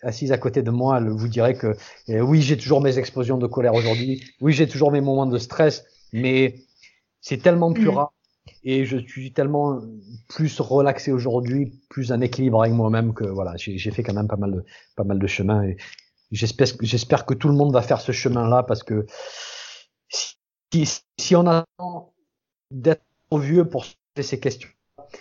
[0.02, 1.74] assise à côté de moi, elle vous dirait que
[2.08, 5.84] oui j'ai toujours mes explosions de colère aujourd'hui, oui j'ai toujours mes moments de stress,
[6.12, 6.54] mais
[7.20, 7.96] c'est tellement plus mm.
[7.96, 8.12] rare
[8.64, 9.80] et je suis tellement
[10.28, 14.36] plus relaxé aujourd'hui, plus en équilibre avec moi-même que voilà, j'ai fait quand même pas
[14.36, 15.76] mal de pas mal de chemin et
[16.32, 19.06] j'espère j'espère que tout le monde va faire ce chemin-là parce que
[20.08, 22.14] si, si on attend
[22.70, 23.02] d'être
[23.32, 24.68] vieux pour se poser ces questions,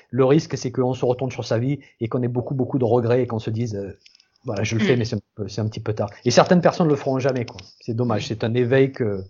[0.09, 2.85] le risque c'est qu'on se retourne sur sa vie et qu'on ait beaucoup beaucoup de
[2.85, 3.97] regrets et qu'on se dise euh,
[4.45, 4.99] voilà je le fais mm.
[4.99, 5.05] mais
[5.49, 6.09] c'est un, petit peu tard.
[6.25, 7.61] Et certaines personnes le feront jamais quoi.
[7.79, 8.27] C'est dommage.
[8.27, 9.23] C'est un éveil que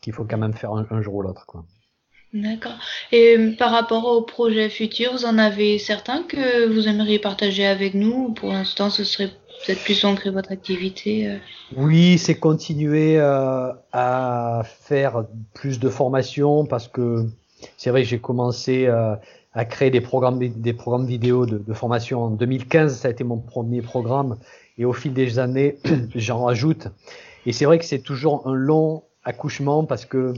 [0.00, 1.64] qu'il faut quand même faire un, un jour ou l'autre quoi.
[2.32, 2.78] D'accord.
[3.10, 7.66] Et euh, par rapport aux projets futurs, vous en avez certains que vous aimeriez partager
[7.66, 9.30] avec nous Pour l'instant, ce serait
[9.64, 11.36] peut-être plus ancré votre activité euh?
[11.76, 17.26] Oui, c'est continuer euh, à faire plus de formation parce que
[17.76, 19.14] c'est vrai que j'ai commencé euh,
[19.54, 22.96] à créer des programmes, des programmes vidéo de, formation en 2015.
[22.96, 24.38] Ça a été mon premier programme
[24.78, 25.78] et au fil des années,
[26.14, 26.88] j'en rajoute.
[27.46, 30.34] Et c'est vrai que c'est toujours un long accouchement parce que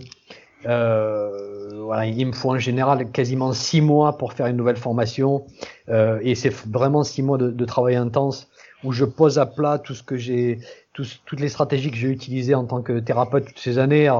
[0.66, 5.45] euh, voilà, il me faut en général quasiment six mois pour faire une nouvelle formation
[5.89, 8.49] euh, et c'est vraiment six mois de, travail intense
[8.83, 10.59] où je pose à plat tout ce que j'ai,
[10.93, 14.11] toutes les stratégies que j'ai utilisées en tant que thérapeute toutes ces années.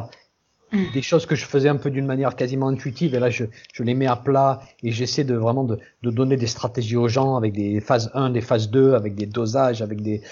[0.73, 0.93] Mm.
[0.95, 3.83] des choses que je faisais un peu d'une manière quasiment intuitive et là je, je
[3.83, 7.37] les mets à plat et j'essaie de vraiment de, de, donner des stratégies aux gens
[7.37, 10.23] avec des phases 1, des phases 2, avec des dosages, avec des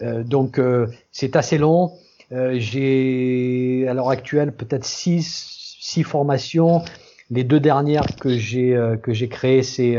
[0.00, 1.92] euh, donc euh, c'est assez long
[2.32, 6.82] euh, j'ai à l'heure actuelle peut-être six, six formations.
[7.30, 9.96] Les deux dernières que j'ai euh, que j'ai créées, c'est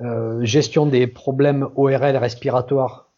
[0.00, 3.08] euh, gestion des problèmes ORL respiratoires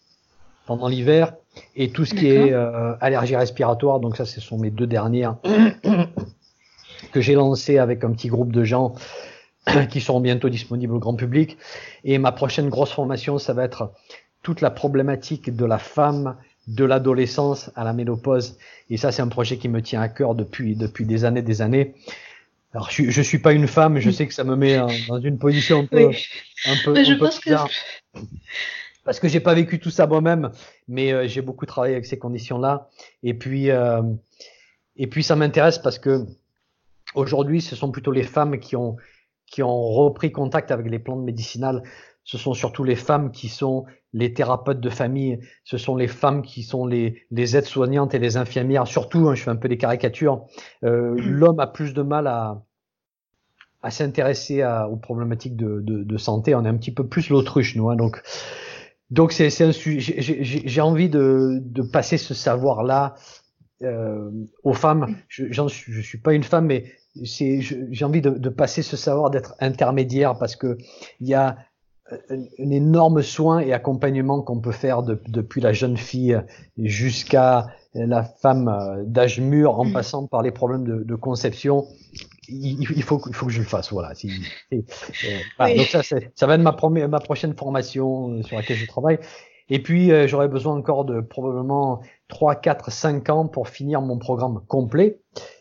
[0.66, 1.34] pendant l'hiver
[1.74, 2.54] et tout ce qui est
[3.00, 3.98] allergie respiratoire.
[3.98, 5.36] Donc ça, ce sont mes deux dernières
[7.12, 8.94] que j'ai lancées avec un petit groupe de gens
[9.90, 11.58] qui seront bientôt disponibles au grand public.
[12.04, 13.92] Et ma prochaine grosse formation, ça va être
[14.42, 18.56] toute la problématique de la femme de l'adolescence à la ménopause.
[18.90, 21.62] Et ça, c'est un projet qui me tient à cœur depuis, depuis des années, des
[21.62, 21.94] années.
[22.72, 25.38] Alors, je, je suis pas une femme, je sais que ça me met dans une
[25.38, 26.10] position un peu,
[26.66, 27.50] un peu, je pense que...
[29.04, 30.50] parce que j'ai pas vécu tout ça moi-même,
[30.86, 32.88] mais euh, j'ai beaucoup travaillé avec ces conditions-là.
[33.22, 34.02] Et puis, euh,
[34.96, 36.26] et puis ça m'intéresse parce que
[37.14, 38.96] aujourd'hui, ce sont plutôt les femmes qui ont
[39.46, 41.82] qui ont repris contact avec les plantes médicinales.
[42.22, 46.42] Ce sont surtout les femmes qui sont les thérapeutes de famille, ce sont les femmes
[46.42, 49.78] qui sont les, les aides-soignantes et les infirmières, surtout, hein, je fais un peu des
[49.78, 50.46] caricatures,
[50.84, 51.20] euh, mm.
[51.20, 52.62] l'homme a plus de mal à,
[53.82, 57.76] à s'intéresser aux problématiques de, de, de, santé, on est un petit peu plus l'autruche,
[57.76, 57.88] nous.
[57.88, 58.20] Hein, donc,
[59.10, 63.14] donc c'est, un sujet, j'ai envie de, de passer ce savoir-là
[63.82, 64.30] euh,
[64.62, 65.16] aux femmes.
[65.28, 66.84] Je, suis, je suis pas une femme, mais
[67.22, 70.76] j'ai envie de, de, passer ce savoir d'être intermédiaire parce que
[71.20, 71.56] il y a
[72.30, 76.40] un, énorme soin et accompagnement qu'on peut faire depuis la jeune fille
[76.78, 79.92] jusqu'à la femme euh, d'âge mûr en mm.
[79.92, 81.86] passant par les problèmes de, de conception.
[82.48, 83.92] Il, il, faut, il faut que je le fasse.
[83.92, 84.12] Voilà.
[84.72, 88.86] Euh, donc ça, ça va être ma, première, ma prochaine formation euh, sur laquelle je
[88.86, 89.18] travaille.
[89.72, 94.60] Et puis, j'aurais besoin encore de probablement 3, 4, 5 ans pour finir mon programme
[94.66, 95.20] complet.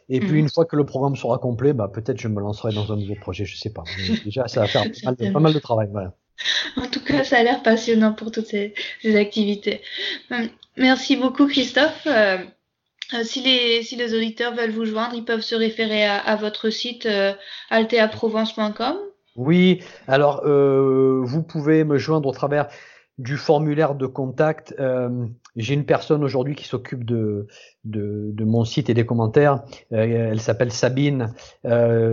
[0.10, 0.38] Et puis, mm.
[0.38, 3.14] une fois que le programme sera complet, bah, peut-être je me lancerai dans un nouveau
[3.22, 3.84] projet, je sais pas.
[4.26, 5.90] déjà, ça va faire pas mal de, pas mal de travail.
[5.92, 6.16] Voilà.
[6.78, 8.74] En tout cas, ça a l'air passionnant pour toutes ces,
[9.16, 9.82] activités.
[10.32, 10.46] Euh,
[10.78, 12.08] merci beaucoup, Christophe.
[12.08, 12.38] Euh,
[13.16, 16.70] Euh, si, les, si les auditeurs veulent vous joindre, ils peuvent se référer à, votre
[16.70, 17.34] site euh,
[17.72, 18.98] alteaprovence.com.
[19.36, 22.68] Oui, alors vous pouvez me joindre au travers
[23.18, 24.76] du formulaire de contact.
[25.56, 27.48] J'ai une personne aujourd'hui qui s'occupe de,
[27.84, 29.64] de, de, mon site et des commentaires.
[29.90, 31.34] elle s'appelle Sabine.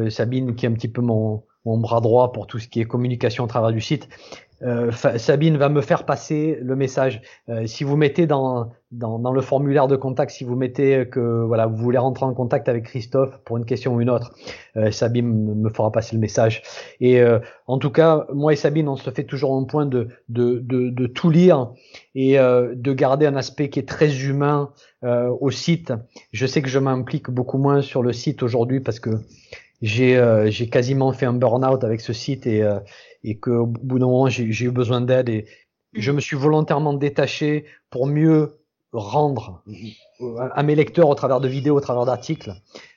[0.09, 2.87] Sabine qui est un petit peu mon, mon bras droit pour tout ce qui est
[2.87, 4.09] communication à travers du site.
[4.63, 7.21] Euh, Sabine va me faire passer le message.
[7.51, 11.77] Euh, si vous mettez dans, le formulaire de contact, si vous mettez que voilà vous
[11.77, 14.33] voulez rentrer en contact avec Christophe pour une question ou une autre,
[14.77, 16.63] euh, Sabine me fera passer le message.
[17.01, 17.21] Et
[17.67, 20.09] en tout cas, moi et Sabine, on se fait toujours un point de,
[21.09, 21.73] tout lire
[22.15, 24.71] et de garder un aspect qui est très humain
[25.03, 25.93] au site.
[26.33, 29.11] Je sais que je m'implique beaucoup moins sur le site aujourd'hui parce que
[29.83, 32.65] j'ai j'ai quasiment fait un burn-out avec ce site et
[33.27, 36.01] et qu'au bout d'un moment, j'ai eu besoin d'aide et mm.
[36.01, 38.59] je me suis volontairement détaché pour mieux
[38.93, 39.63] rendre
[40.55, 42.55] à mes lecteurs au travers de vidéos, au travers d'articles,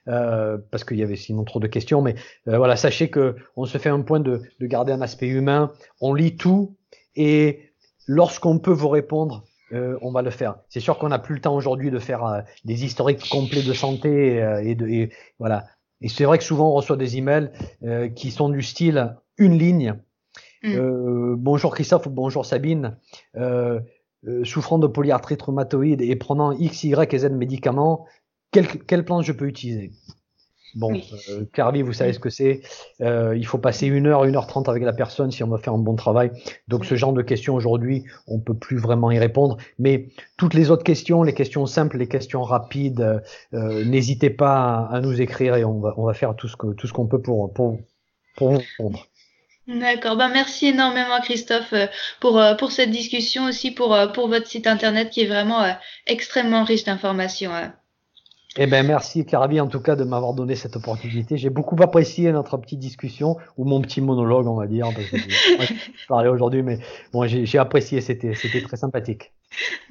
[0.08, 2.02] euh, parce qu'il y avait sinon trop de questions.
[2.02, 2.16] Mais
[2.48, 5.74] euh, voilà, sachez que on se fait un point de, de garder un aspect humain.
[6.00, 6.78] On lit tout
[7.16, 7.74] et
[8.08, 10.56] lorsqu'on peut vous répondre, euh, on va le faire.
[10.70, 13.74] C'est sûr qu'on n'a plus le temps aujourd'hui de faire euh, des historiques complets de
[13.74, 15.66] santé euh, et, de, et voilà.
[16.02, 17.52] Et c'est vrai que souvent on reçoit des emails
[18.16, 19.96] qui sont du style une ligne
[20.64, 20.76] Mm.
[20.76, 22.98] Euh, bonjour Christophe, bonjour Sabine.
[23.38, 23.80] Euh,
[24.28, 28.06] euh, souffrant de polyarthrite rhumatoïde et prenant X, Y et Z médicaments,
[28.52, 29.92] quelle plante je peux utiliser?
[30.76, 31.10] Bon, oui.
[31.30, 32.62] euh, vous savez ce que c'est.
[33.02, 35.58] Euh, il faut passer une heure, une heure trente avec la personne si on veut
[35.58, 36.32] faire un bon travail.
[36.68, 39.58] Donc ce genre de questions aujourd'hui, on peut plus vraiment y répondre.
[39.78, 43.22] Mais toutes les autres questions, les questions simples, les questions rapides,
[43.54, 46.56] euh, n'hésitez pas à, à, nous écrire et on va, on va faire tout ce
[46.56, 47.80] que tout ce qu'on peut pour pour
[48.36, 49.10] pour vous répondre.
[49.70, 51.86] D'accord, ben merci énormément Christophe euh,
[52.20, 55.64] pour, euh, pour cette discussion aussi pour, euh, pour votre site internet qui est vraiment
[56.08, 57.52] extrêmement riche d'informations.
[58.58, 61.38] Eh ben merci Carabi en tout cas de m'avoir donné cette opportunité.
[61.38, 65.18] J'ai beaucoup apprécié notre petite discussion ou mon petit monologue on va dire parce que
[65.18, 66.80] je parlais aujourd'hui mais
[67.14, 69.34] bon j'ai apprécié c'était c'était très sympathique.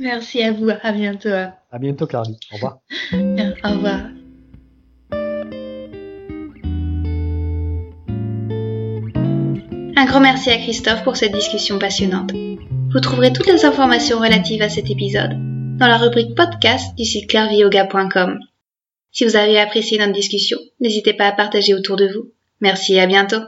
[0.00, 1.28] Merci à vous à bientôt.
[1.28, 2.78] À bientôt Carabi au revoir.
[3.12, 4.00] Au revoir.
[9.96, 12.32] Un grand merci à Christophe pour cette discussion passionnante.
[12.92, 15.32] Vous trouverez toutes les informations relatives à cet épisode
[15.78, 18.40] dans la rubrique podcast du site clairviyoga.com.
[19.10, 22.32] Si vous avez apprécié notre discussion, n'hésitez pas à partager autour de vous.
[22.60, 23.40] Merci et à bientôt.